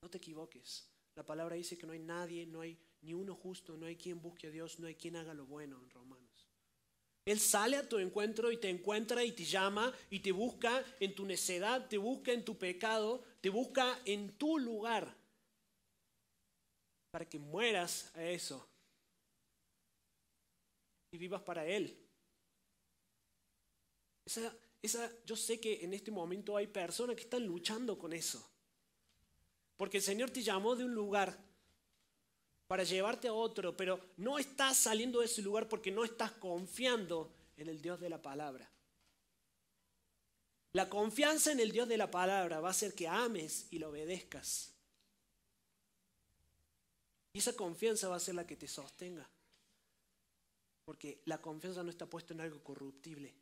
No 0.00 0.08
te 0.08 0.16
equivoques. 0.16 0.88
La 1.14 1.26
palabra 1.26 1.56
dice 1.56 1.76
que 1.76 1.86
no 1.86 1.92
hay 1.92 1.98
nadie, 1.98 2.46
no 2.46 2.62
hay 2.62 2.78
ni 3.02 3.12
uno 3.12 3.34
justo, 3.34 3.76
no 3.76 3.84
hay 3.84 3.96
quien 3.96 4.22
busque 4.22 4.46
a 4.46 4.50
Dios, 4.50 4.78
no 4.78 4.86
hay 4.86 4.94
quien 4.94 5.16
haga 5.16 5.34
lo 5.34 5.44
bueno 5.44 5.78
en 5.82 5.90
Romanos. 5.90 6.47
Él 7.28 7.40
sale 7.40 7.76
a 7.76 7.86
tu 7.86 7.98
encuentro 7.98 8.50
y 8.50 8.56
te 8.56 8.70
encuentra 8.70 9.22
y 9.22 9.32
te 9.32 9.44
llama 9.44 9.92
y 10.08 10.20
te 10.20 10.32
busca 10.32 10.82
en 10.98 11.14
tu 11.14 11.26
necedad, 11.26 11.86
te 11.86 11.98
busca 11.98 12.32
en 12.32 12.42
tu 12.42 12.56
pecado, 12.56 13.22
te 13.42 13.50
busca 13.50 14.00
en 14.06 14.32
tu 14.38 14.58
lugar 14.58 15.14
para 17.10 17.28
que 17.28 17.38
mueras 17.38 18.10
a 18.14 18.24
eso 18.24 18.66
y 21.10 21.18
vivas 21.18 21.42
para 21.42 21.66
Él. 21.66 22.02
Esa, 24.24 24.56
esa, 24.80 25.12
yo 25.26 25.36
sé 25.36 25.60
que 25.60 25.84
en 25.84 25.92
este 25.92 26.10
momento 26.10 26.56
hay 26.56 26.66
personas 26.66 27.14
que 27.14 27.24
están 27.24 27.44
luchando 27.44 27.98
con 27.98 28.14
eso. 28.14 28.50
Porque 29.76 29.98
el 29.98 30.02
Señor 30.02 30.30
te 30.30 30.42
llamó 30.42 30.74
de 30.76 30.84
un 30.84 30.94
lugar 30.94 31.38
para 32.68 32.84
llevarte 32.84 33.28
a 33.28 33.32
otro, 33.32 33.74
pero 33.76 33.98
no 34.18 34.38
estás 34.38 34.76
saliendo 34.76 35.20
de 35.20 35.24
ese 35.24 35.42
lugar 35.42 35.68
porque 35.68 35.90
no 35.90 36.04
estás 36.04 36.30
confiando 36.32 37.32
en 37.56 37.68
el 37.68 37.80
Dios 37.80 37.98
de 37.98 38.10
la 38.10 38.20
palabra. 38.20 38.70
La 40.72 40.88
confianza 40.90 41.50
en 41.50 41.60
el 41.60 41.72
Dios 41.72 41.88
de 41.88 41.96
la 41.96 42.10
palabra 42.10 42.60
va 42.60 42.68
a 42.68 42.72
hacer 42.72 42.94
que 42.94 43.08
ames 43.08 43.66
y 43.70 43.78
lo 43.78 43.88
obedezcas. 43.88 44.74
Y 47.32 47.38
esa 47.38 47.54
confianza 47.54 48.08
va 48.08 48.16
a 48.16 48.20
ser 48.20 48.34
la 48.34 48.46
que 48.46 48.56
te 48.56 48.68
sostenga. 48.68 49.26
Porque 50.84 51.22
la 51.24 51.38
confianza 51.38 51.82
no 51.82 51.90
está 51.90 52.04
puesta 52.04 52.34
en 52.34 52.42
algo 52.42 52.62
corruptible. 52.62 53.34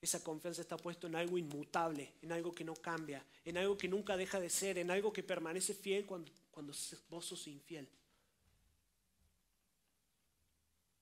Esa 0.00 0.22
confianza 0.22 0.60
está 0.60 0.76
puesta 0.76 1.08
en 1.08 1.16
algo 1.16 1.36
inmutable, 1.36 2.12
en 2.22 2.30
algo 2.30 2.54
que 2.54 2.64
no 2.64 2.74
cambia, 2.76 3.26
en 3.44 3.58
algo 3.58 3.76
que 3.76 3.88
nunca 3.88 4.16
deja 4.16 4.38
de 4.38 4.50
ser, 4.50 4.78
en 4.78 4.92
algo 4.92 5.12
que 5.12 5.24
permanece 5.24 5.74
fiel 5.74 6.06
cuando, 6.06 6.30
cuando 6.52 6.72
vos 7.08 7.24
sos 7.26 7.48
infiel. 7.48 7.88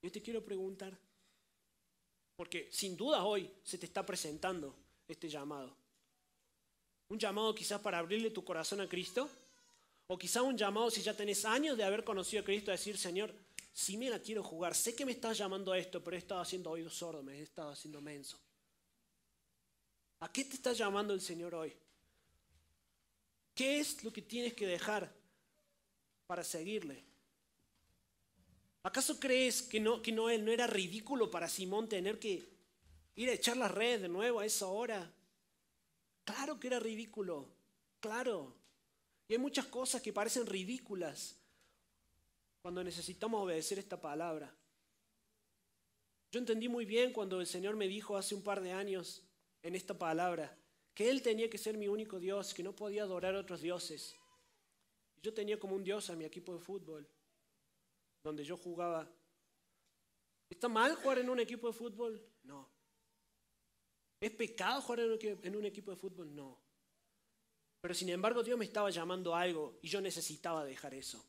Yo 0.05 0.13
te 0.13 0.21
quiero 0.21 0.45
preguntar, 0.45 0.95
porque 2.37 2.69
sin 2.71 2.95
duda 2.95 3.25
hoy 3.25 3.51
se 3.65 3.79
te 3.79 3.87
está 3.87 4.05
presentando 4.05 4.77
este 5.09 5.31
llamado. 5.31 5.75
Un 7.09 7.19
llamado 7.19 7.55
quizás 7.55 7.81
para 7.81 8.01
abrirle 8.01 8.31
tu 8.31 8.45
corazón 8.45 8.83
a 8.83 8.87
Cristo, 8.87 9.31
o 10.07 10.19
quizás 10.19 10.43
un 10.43 10.59
llamado 10.59 10.91
si 10.91 11.01
ya 11.01 11.17
tenés 11.17 11.47
años 11.47 11.79
de 11.79 11.85
haber 11.85 12.05
conocido 12.05 12.43
a 12.43 12.45
Cristo, 12.45 12.71
a 12.71 12.77
decir, 12.77 12.99
Señor, 12.99 13.35
si 13.73 13.97
me 13.97 14.11
la 14.11 14.19
quiero 14.19 14.43
jugar, 14.43 14.75
sé 14.75 14.95
que 14.95 15.07
me 15.07 15.13
estás 15.13 15.39
llamando 15.39 15.73
a 15.73 15.79
esto, 15.79 16.05
pero 16.05 16.17
he 16.17 16.19
estado 16.19 16.43
haciendo 16.43 16.71
oídos 16.71 16.95
sordos, 16.95 17.25
me 17.25 17.39
he 17.39 17.43
estado 17.43 17.71
haciendo 17.71 18.03
menso. 18.03 18.39
¿A 20.21 20.31
qué 20.31 20.45
te 20.45 20.57
está 20.57 20.75
llamando 20.75 21.15
el 21.15 21.23
Señor 21.23 21.55
hoy? 21.55 21.75
¿Qué 23.55 23.81
es 23.81 24.05
lo 24.05 24.13
que 24.13 24.21
tienes 24.21 24.53
que 24.53 24.67
dejar 24.67 25.11
para 26.27 26.45
seguirle? 26.45 27.14
¿Acaso 28.85 29.19
crees 29.19 29.63
que 29.63 29.81
no, 29.81 30.03
que 30.03 30.13
no, 30.13 30.29
no 30.39 30.53
era 30.53 30.67
ridículo 30.67 31.31
para 31.31 31.49
Simón 31.49 31.89
tener 31.89 32.19
que 32.19 32.47
ir 33.17 33.31
a 33.31 33.33
echar 33.33 33.57
las 33.57 33.71
redes 33.71 34.03
de 34.03 34.11
nuevo 34.11 34.41
a 34.41 34.47
esa 34.47 34.67
hora? 34.67 35.11
Claro 36.23 36.61
que 36.61 36.67
era 36.67 36.79
ridículo, 36.79 37.49
claro. 37.99 38.55
Y 39.27 39.33
hay 39.33 39.39
muchas 39.39 39.65
cosas 39.67 40.03
que 40.03 40.13
parecen 40.13 40.45
ridículas 40.45 41.39
cuando 42.61 42.85
necesitamos 42.85 43.43
obedecer 43.43 43.79
esta 43.79 43.99
palabra. 43.99 44.55
Yo 46.31 46.39
entendí 46.39 46.69
muy 46.69 46.85
bien 46.85 47.15
cuando 47.15 47.41
el 47.41 47.47
Señor 47.47 47.77
me 47.77 47.89
dijo 47.89 48.19
hace 48.19 48.35
un 48.35 48.43
par 48.43 48.61
de 48.61 48.73
años 48.73 49.23
en 49.63 49.77
esta 49.77 49.99
palabra 49.99 50.59
que 50.93 51.09
Él 51.09 51.23
tenía 51.23 51.49
que 51.49 51.57
ser 51.57 51.79
mi 51.79 51.89
único 51.89 52.21
Dios, 52.21 52.53
que 52.53 52.63
no 52.63 52.77
podía 52.77 53.05
adorar 53.05 53.35
a 53.35 53.41
otros 53.41 53.63
dioses. 53.63 54.15
Yo 55.23 55.33
tenía 55.33 55.59
como 55.59 55.75
un 55.75 55.85
Dios 55.85 56.11
a 56.11 56.17
mi 56.17 56.27
equipo 56.27 56.53
de 56.53 56.61
fútbol 56.61 57.09
donde 58.25 58.43
yo 58.43 58.57
jugaba. 58.57 59.09
¿Está 60.49 60.67
mal 60.67 60.97
jugar 60.97 61.19
en 61.19 61.29
un 61.29 61.39
equipo 61.39 61.67
de 61.69 61.75
fútbol? 61.75 62.21
No. 62.43 62.69
¿Es 64.19 64.31
pecado 64.31 64.81
jugar 64.81 65.01
en 65.21 65.57
un 65.57 65.65
equipo 65.67 65.91
de 65.91 65.97
fútbol? 65.97 66.35
No. 66.35 66.59
Pero 67.83 67.95
sin 67.95 68.09
embargo 68.09 68.43
Dios 68.43 68.59
me 68.59 68.65
estaba 68.65 68.89
llamando 68.89 69.35
a 69.35 69.43
algo 69.43 69.79
y 69.83 69.89
yo 69.89 70.01
necesitaba 70.01 70.65
dejar 70.65 70.95
eso. 70.95 71.23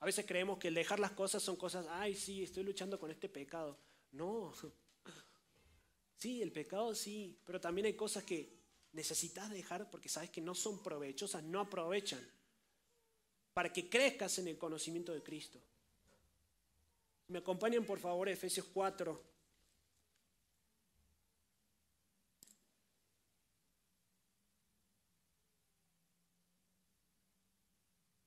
A 0.00 0.06
veces 0.06 0.24
creemos 0.26 0.58
que 0.58 0.68
el 0.68 0.74
dejar 0.74 0.98
las 0.98 1.10
cosas 1.12 1.42
son 1.42 1.56
cosas, 1.56 1.86
ay, 1.90 2.14
sí, 2.14 2.42
estoy 2.42 2.64
luchando 2.64 2.98
con 2.98 3.10
este 3.10 3.28
pecado. 3.28 3.78
No. 4.12 4.52
Sí, 6.16 6.42
el 6.42 6.50
pecado 6.50 6.94
sí, 6.96 7.38
pero 7.44 7.60
también 7.60 7.86
hay 7.86 7.94
cosas 7.94 8.24
que 8.24 8.58
necesitas 8.92 9.50
dejar 9.50 9.88
porque 9.90 10.08
sabes 10.08 10.30
que 10.30 10.40
no 10.40 10.54
son 10.54 10.82
provechosas, 10.82 11.44
no 11.44 11.60
aprovechan. 11.60 12.26
Para 13.52 13.72
que 13.72 13.88
crezcas 13.88 14.38
en 14.38 14.48
el 14.48 14.58
conocimiento 14.58 15.12
de 15.12 15.22
Cristo. 15.22 15.60
Me 17.28 17.40
acompañan 17.40 17.84
por 17.84 17.98
favor 17.98 18.26
a 18.28 18.32
Efesios 18.32 18.66
4. 18.72 19.22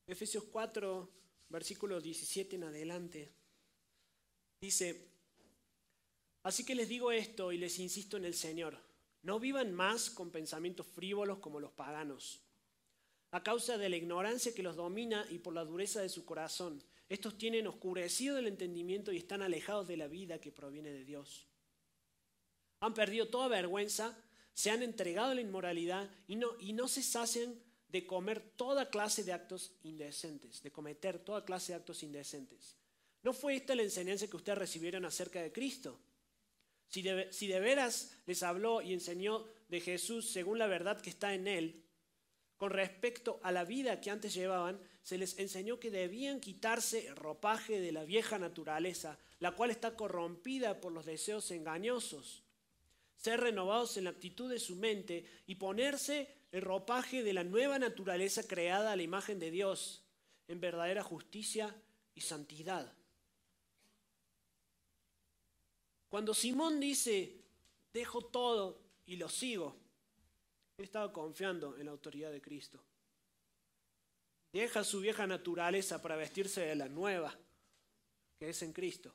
Efesios 0.06 0.44
4, 0.44 1.10
versículo 1.50 2.00
17 2.00 2.58
en 2.58 2.64
adelante. 2.66 3.32
Dice, 4.62 5.08
así 6.44 6.64
que 6.64 6.76
les 6.76 6.88
digo 6.88 7.12
esto 7.12 7.52
y 7.52 7.58
les 7.58 7.80
insisto 7.80 8.18
en 8.18 8.26
el 8.26 8.36
Señor, 8.36 8.78
no 9.24 9.40
vivan 9.40 9.74
más 9.74 10.12
con 10.12 10.30
pensamientos 10.30 10.86
frívolos 10.86 11.40
como 11.40 11.60
los 11.60 11.72
paganos, 11.72 12.44
a 13.32 13.42
causa 13.42 13.80
de 13.80 13.90
la 13.90 13.98
ignorancia 13.98 14.54
que 14.54 14.62
los 14.62 14.76
domina 14.76 15.26
y 15.32 15.40
por 15.40 15.56
la 15.56 15.66
dureza 15.66 16.02
de 16.02 16.10
su 16.10 16.24
corazón 16.24 16.84
estos 17.12 17.38
tienen 17.38 17.68
oscurecido 17.68 18.38
el 18.38 18.48
entendimiento 18.48 19.12
y 19.12 19.18
están 19.18 19.42
alejados 19.42 19.86
de 19.86 19.98
la 19.98 20.08
vida 20.08 20.40
que 20.40 20.54
proviene 20.54 20.92
de 20.94 21.04
Dios. 21.04 21.46
Han 22.80 22.94
perdido 22.94 23.28
toda 23.28 23.50
vergüenza, 23.50 24.18
se 24.54 24.72
han 24.72 24.82
entregado 24.82 25.32
a 25.32 25.36
la 25.36 25.42
inmoralidad 25.42 26.10
y 26.26 26.38
no, 26.38 26.58
y 26.62 26.72
no 26.72 26.88
se 26.88 27.04
sacian 27.04 27.62
de 27.90 28.08
comer 28.08 28.40
toda 28.56 28.90
clase 28.90 29.26
de 29.26 29.34
actos 29.34 29.74
indecentes, 29.84 30.64
de 30.64 30.72
cometer 30.72 31.20
toda 31.20 31.44
clase 31.44 31.74
de 31.74 31.80
actos 31.80 32.02
indecentes. 32.02 32.78
¿No 33.24 33.34
fue 33.34 33.58
esta 33.58 33.76
la 33.76 33.84
enseñanza 33.84 34.28
que 34.28 34.38
ustedes 34.38 34.60
recibieron 34.60 35.04
acerca 35.04 35.42
de 35.42 35.52
Cristo? 35.52 36.00
Si 36.88 37.02
de, 37.02 37.28
si 37.34 37.48
de 37.48 37.60
veras 37.60 38.16
les 38.26 38.42
habló 38.42 38.82
y 38.82 38.94
enseñó 38.94 39.50
de 39.68 39.82
Jesús 39.82 40.32
según 40.32 40.60
la 40.60 40.68
verdad 40.68 41.02
que 41.02 41.10
está 41.10 41.34
en 41.34 41.50
Él, 41.50 41.84
con 42.56 42.70
respecto 42.70 43.42
a 43.44 43.52
la 43.52 43.66
vida 43.66 44.00
que 44.00 44.12
antes 44.12 44.34
llevaban, 44.34 44.80
se 45.04 45.18
les 45.18 45.38
enseñó 45.40 45.80
que 45.80 45.92
debían 45.92 46.40
quitarse 46.40 47.08
el 47.08 47.16
ropaje 47.16 47.80
de 47.80 47.92
la 47.92 48.04
vieja 48.04 48.38
naturaleza, 48.38 49.18
la 49.40 49.52
cual 49.54 49.72
está 49.72 49.96
corrompida 49.96 50.80
por 50.80 50.92
los 50.92 51.06
deseos 51.06 51.50
engañosos, 51.52 52.44
ser 53.18 53.40
renovados 53.40 53.98
en 53.98 54.06
la 54.06 54.12
actitud 54.12 54.50
de 54.50 54.60
su 54.60 54.76
mente 54.76 55.26
y 55.48 55.56
ponerse 55.56 56.28
el 56.52 56.62
ropaje 56.62 57.24
de 57.24 57.34
la 57.34 57.44
nueva 57.44 57.80
naturaleza 57.80 58.44
creada 58.44 58.92
a 58.92 58.96
la 58.96 59.04
imagen 59.04 59.40
de 59.40 59.52
Dios, 59.52 60.04
en 60.48 60.60
verdadera 60.60 61.04
justicia 61.04 61.76
y 62.14 62.22
santidad. 62.22 62.94
Cuando 66.10 66.34
Simón 66.34 66.80
dice, 66.80 67.42
dejo 67.94 68.26
todo 68.26 68.82
y 69.06 69.16
lo 69.16 69.30
sigo, 69.30 69.78
él 70.78 70.84
estaba 70.84 71.14
confiando 71.14 71.78
en 71.78 71.86
la 71.86 71.92
autoridad 71.92 72.32
de 72.32 72.42
Cristo. 72.42 72.84
Deja 74.52 74.84
su 74.84 75.00
vieja 75.00 75.26
naturaleza 75.26 76.02
para 76.02 76.16
vestirse 76.16 76.62
de 76.62 76.76
la 76.76 76.90
nueva, 76.90 77.38
que 78.38 78.50
es 78.50 78.62
en 78.64 78.74
Cristo. 78.74 79.14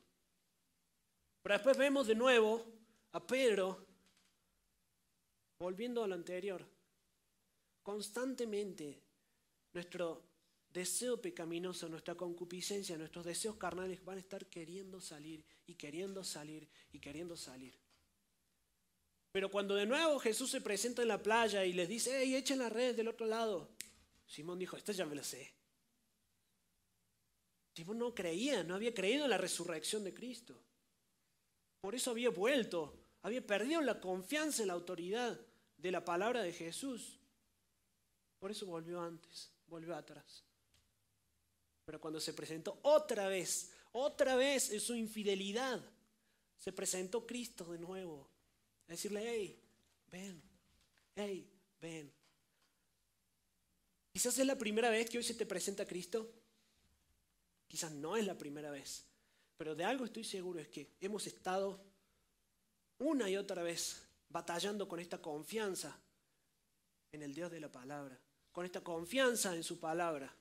Pero 1.43 1.55
después 1.55 1.77
vemos 1.77 2.07
de 2.07 2.15
nuevo 2.15 2.65
a 3.13 3.27
Pedro 3.27 3.87
volviendo 5.59 6.03
a 6.03 6.09
lo 6.09 6.15
anterior. 6.15 6.67
Constantemente 7.83 9.01
nuestro 9.73 10.23
deseo 10.71 11.21
pecaminoso, 11.21 11.89
nuestra 11.89 12.15
concupiscencia, 12.15 12.97
nuestros 12.97 13.25
deseos 13.25 13.57
carnales 13.57 14.05
van 14.05 14.17
a 14.17 14.21
estar 14.21 14.47
queriendo 14.47 15.01
salir 15.01 15.45
y 15.67 15.75
queriendo 15.75 16.25
salir 16.25 16.69
y 16.93 16.99
queriendo 16.99 17.37
salir. 17.37 17.79
Pero 19.33 19.51
cuando 19.51 19.75
de 19.75 19.87
nuevo 19.87 20.19
Jesús 20.19 20.51
se 20.51 20.63
presenta 20.63 21.03
en 21.03 21.09
la 21.09 21.23
playa 21.23 21.65
y 21.65 21.73
les 21.73 21.89
dice, 21.89 22.19
hey, 22.19 22.35
echen 22.35 22.59
las 22.59 22.73
redes 22.73 22.97
del 22.97 23.09
otro 23.09 23.27
lado, 23.27 23.76
Simón 24.27 24.59
dijo, 24.59 24.77
esto 24.77 24.93
ya 24.93 25.07
me 25.07 25.15
lo 25.15 25.25
sé. 25.25 25.53
Simón 27.75 27.99
no 27.99 28.15
creía, 28.15 28.65
no 28.65 28.75
había 28.75 28.95
creído 28.95 29.25
en 29.25 29.31
la 29.31 29.39
resurrección 29.39 30.03
de 30.03 30.15
Cristo. 30.15 30.59
Por 31.81 31.95
eso 31.95 32.11
había 32.11 32.31
vuelto, 32.31 32.99
había 33.23 33.47
perdido 33.47 33.81
la 33.81 34.01
confianza 34.01 34.63
en 34.63 34.69
la 34.69 34.75
autoridad 34.75 35.39
de 35.77 35.91
la 35.91 36.05
palabra 36.05 36.43
de 36.43 36.53
Jesús. 36.53 37.21
Por 38.39 38.51
eso 38.51 38.67
volvió 38.67 39.01
antes, 39.01 39.53
volvió 39.67 39.95
atrás. 39.95 40.45
Pero 41.85 42.01
cuando 42.01 42.19
se 42.19 42.33
presentó 42.33 42.81
otra 42.83 43.29
vez, 43.29 43.73
otra 43.93 44.35
vez 44.37 44.71
en 44.71 44.81
su 44.81 44.95
infidelidad, 44.95 45.81
se 46.57 46.73
presentó 46.73 47.27
Cristo 47.27 47.65
de 47.65 47.79
nuevo. 47.79 48.29
A 48.89 48.93
decirle, 48.93 49.23
hey, 49.25 49.63
ven, 50.11 50.43
hey, 51.15 51.49
ven. 51.81 52.13
Quizás 54.17 54.39
es 54.39 54.47
la 54.47 54.57
primera 54.57 54.89
vez 54.89 55.11
que 55.11 55.19
hoy 55.19 55.23
se 55.23 55.35
te 55.35 55.45
presenta 55.45 55.85
Cristo. 55.85 56.33
Quizás 57.69 57.93
no 57.93 58.17
es 58.17 58.25
la 58.25 58.39
primera 58.39 58.71
vez. 58.71 59.05
Pero 59.59 59.75
de 59.75 59.85
algo 59.85 60.07
estoy 60.07 60.25
seguro 60.25 60.59
es 60.59 60.69
que 60.69 60.97
hemos 61.01 61.27
estado 61.27 61.85
una 62.97 63.29
y 63.29 63.37
otra 63.37 63.63
vez 63.63 64.09
batallando 64.31 64.89
con 64.89 65.01
esta 65.01 65.21
confianza 65.21 66.01
en 67.13 67.25
el 67.25 67.35
Dios 67.35 67.51
de 67.51 67.61
la 67.61 67.71
palabra, 67.71 68.19
con 68.53 68.65
esta 68.65 68.81
confianza 68.83 69.55
en 69.55 69.63
su 69.63 69.79
palabra, 69.79 70.35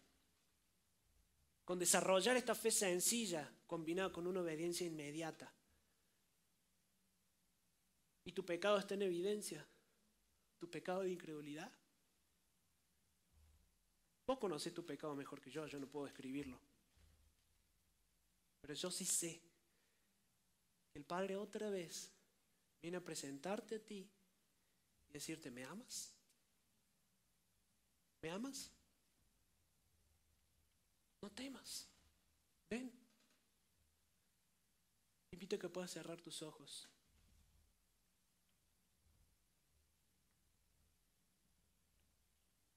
con 1.66 1.78
desarrollar 1.78 2.38
esta 2.38 2.56
fe 2.56 2.72
sencilla 2.72 3.54
combinada 3.68 4.10
con 4.10 4.26
una 4.26 4.40
obediencia 4.40 4.88
inmediata. 4.88 5.54
¿Y 8.24 8.32
tu 8.32 8.46
pecado 8.46 8.78
está 8.78 8.94
en 8.94 9.02
evidencia? 9.02 9.68
¿Tu 10.60 10.72
pecado 10.72 11.02
de 11.02 11.12
incredulidad? 11.12 11.74
Vos 14.26 14.40
conocés 14.40 14.74
tu 14.74 14.84
pecado 14.84 15.16
mejor 15.16 15.40
que 15.40 15.52
yo, 15.52 15.68
yo 15.68 15.80
no 15.80 15.88
puedo 15.88 16.08
escribirlo. 16.08 16.60
Pero 18.62 18.74
yo 18.74 18.90
sí 18.90 19.06
sé 19.06 19.40
que 20.92 21.00
el 21.00 21.06
Padre 21.06 21.36
otra 21.36 21.70
vez 21.70 22.12
viene 22.82 22.98
a 22.98 23.04
presentarte 23.04 23.76
a 23.76 23.80
ti 23.80 24.10
y 25.10 25.14
decirte, 25.14 25.52
¿me 25.52 25.64
amas? 25.64 26.16
¿Me 28.22 28.32
amas? 28.32 28.72
No 31.22 31.30
temas. 31.30 31.88
Ven. 32.68 32.92
Invito 35.30 35.56
a 35.56 35.60
que 35.60 35.70
puedas 35.70 35.92
cerrar 35.92 36.20
tus 36.22 36.42
ojos. 36.42 36.90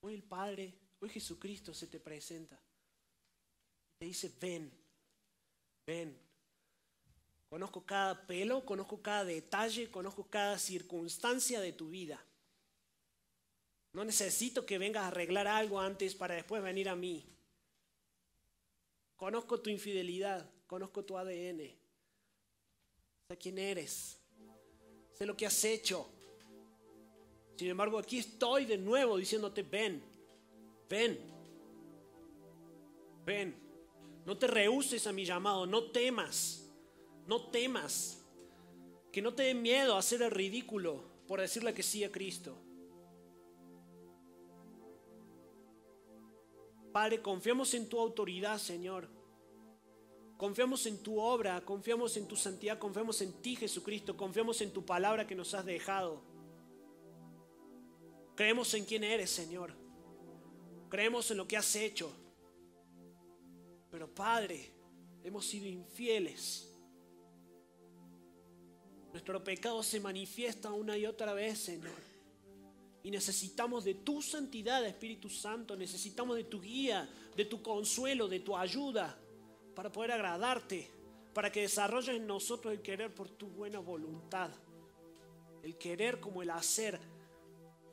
Hoy 0.00 0.14
el 0.14 0.22
Padre, 0.22 0.87
hoy 1.00 1.08
Jesucristo 1.08 1.72
se 1.74 1.86
te 1.86 2.00
presenta. 2.00 2.58
Te 3.98 4.06
dice, 4.06 4.32
ven, 4.40 4.70
ven. 5.86 6.16
Conozco 7.48 7.84
cada 7.84 8.26
pelo, 8.26 8.64
conozco 8.64 9.00
cada 9.00 9.24
detalle, 9.24 9.90
conozco 9.90 10.24
cada 10.28 10.58
circunstancia 10.58 11.60
de 11.60 11.72
tu 11.72 11.88
vida. 11.88 12.22
No 13.92 14.04
necesito 14.04 14.66
que 14.66 14.78
vengas 14.78 15.04
a 15.04 15.08
arreglar 15.08 15.46
algo 15.46 15.80
antes 15.80 16.14
para 16.14 16.34
después 16.34 16.62
venir 16.62 16.88
a 16.88 16.94
mí. 16.94 17.24
Conozco 19.16 19.60
tu 19.60 19.70
infidelidad, 19.70 20.48
conozco 20.66 21.04
tu 21.04 21.16
ADN. 21.16 21.74
Sé 23.28 23.38
quién 23.38 23.58
eres. 23.58 24.18
Sé 25.14 25.26
lo 25.26 25.36
que 25.36 25.46
has 25.46 25.64
hecho. 25.64 26.08
Sin 27.56 27.68
embargo, 27.68 27.98
aquí 27.98 28.18
estoy 28.18 28.66
de 28.66 28.78
nuevo 28.78 29.16
diciéndote, 29.16 29.62
ven, 29.62 30.00
ven, 30.88 31.18
ven. 33.24 33.54
No 34.24 34.36
te 34.36 34.46
rehuses 34.46 35.06
a 35.06 35.12
mi 35.12 35.24
llamado, 35.24 35.66
no 35.66 35.90
temas, 35.90 36.70
no 37.26 37.50
temas. 37.50 38.22
Que 39.12 39.22
no 39.22 39.34
te 39.34 39.44
dé 39.44 39.54
miedo 39.54 39.94
a 39.94 40.00
hacer 40.00 40.20
el 40.22 40.30
ridículo 40.30 41.02
por 41.26 41.40
decirle 41.40 41.72
que 41.72 41.82
sí 41.82 42.04
a 42.04 42.12
Cristo. 42.12 42.56
Padre, 46.92 47.22
confiamos 47.22 47.72
en 47.74 47.88
tu 47.88 47.98
autoridad, 48.00 48.58
Señor. 48.58 49.08
Confiamos 50.36 50.86
en 50.86 51.02
tu 51.02 51.18
obra, 51.18 51.60
confiamos 51.64 52.16
en 52.16 52.28
tu 52.28 52.36
santidad, 52.36 52.78
confiamos 52.78 53.20
en 53.22 53.32
ti, 53.42 53.56
Jesucristo, 53.56 54.16
confiamos 54.16 54.60
en 54.60 54.72
tu 54.72 54.86
palabra 54.86 55.26
que 55.26 55.34
nos 55.34 55.52
has 55.54 55.64
dejado. 55.64 56.22
Creemos 58.36 58.72
en 58.74 58.84
quién 58.84 59.02
eres, 59.02 59.30
Señor. 59.30 59.74
Creemos 60.88 61.30
en 61.30 61.36
lo 61.36 61.46
que 61.46 61.56
has 61.56 61.76
hecho. 61.76 62.10
Pero 63.90 64.12
Padre, 64.14 64.70
hemos 65.24 65.46
sido 65.46 65.66
infieles. 65.66 66.72
Nuestro 69.12 69.42
pecado 69.42 69.82
se 69.82 70.00
manifiesta 70.00 70.72
una 70.72 70.96
y 70.96 71.06
otra 71.06 71.32
vez, 71.32 71.58
Señor. 71.58 72.08
Y 73.02 73.10
necesitamos 73.10 73.84
de 73.84 73.94
tu 73.94 74.20
santidad, 74.20 74.84
Espíritu 74.84 75.30
Santo. 75.30 75.76
Necesitamos 75.76 76.36
de 76.36 76.44
tu 76.44 76.60
guía, 76.60 77.08
de 77.36 77.44
tu 77.44 77.62
consuelo, 77.62 78.28
de 78.28 78.40
tu 78.40 78.56
ayuda 78.56 79.18
para 79.74 79.92
poder 79.92 80.10
agradarte, 80.10 80.90
para 81.32 81.52
que 81.52 81.60
desarrolles 81.60 82.16
en 82.16 82.26
nosotros 82.26 82.74
el 82.74 82.82
querer 82.82 83.14
por 83.14 83.30
tu 83.30 83.46
buena 83.46 83.78
voluntad. 83.78 84.50
El 85.62 85.78
querer 85.78 86.18
como 86.18 86.42
el 86.42 86.50
hacer 86.50 86.98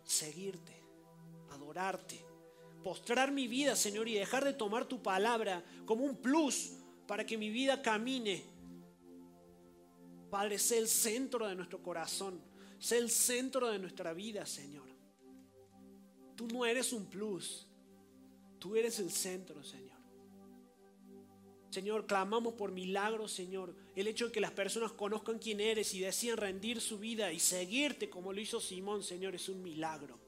seguirte, 0.03 0.73
adorarte, 1.51 2.24
postrar 2.85 3.31
mi 3.31 3.47
vida, 3.47 3.75
Señor, 3.75 4.07
y 4.07 4.13
dejar 4.13 4.45
de 4.45 4.53
tomar 4.53 4.85
tu 4.85 5.01
palabra 5.01 5.65
como 5.87 6.03
un 6.03 6.15
plus 6.17 6.73
para 7.07 7.25
que 7.25 7.35
mi 7.35 7.49
vida 7.49 7.81
camine. 7.81 8.43
Padre, 10.29 10.59
sé 10.59 10.77
el 10.77 10.87
centro 10.87 11.47
de 11.47 11.55
nuestro 11.55 11.81
corazón, 11.81 12.39
sé 12.77 12.99
el 12.99 13.09
centro 13.09 13.71
de 13.71 13.79
nuestra 13.79 14.13
vida, 14.13 14.45
Señor. 14.45 14.87
Tú 16.35 16.47
no 16.47 16.63
eres 16.63 16.93
un 16.93 17.07
plus, 17.07 17.65
tú 18.59 18.75
eres 18.75 18.99
el 18.99 19.09
centro, 19.09 19.63
Señor. 19.63 19.97
Señor, 21.71 22.05
clamamos 22.05 22.53
por 22.53 22.71
milagros, 22.71 23.31
Señor. 23.31 23.75
El 23.95 24.05
hecho 24.05 24.27
de 24.27 24.31
que 24.31 24.39
las 24.39 24.51
personas 24.51 24.91
conozcan 24.91 25.39
quién 25.39 25.59
eres 25.59 25.91
y 25.95 26.01
decían 26.01 26.37
rendir 26.37 26.79
su 26.79 26.99
vida 26.99 27.33
y 27.33 27.39
seguirte 27.39 28.11
como 28.11 28.31
lo 28.31 28.39
hizo 28.39 28.61
Simón, 28.61 29.01
Señor, 29.01 29.33
es 29.33 29.49
un 29.49 29.63
milagro. 29.63 30.24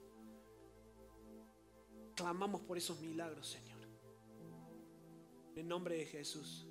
Clamamos 2.17 2.61
por 2.61 2.79
esos 2.79 2.99
milagros, 2.99 3.47
Señor. 3.47 3.77
En 5.55 5.67
nombre 5.67 5.97
de 5.97 6.05
Jesús. 6.07 6.66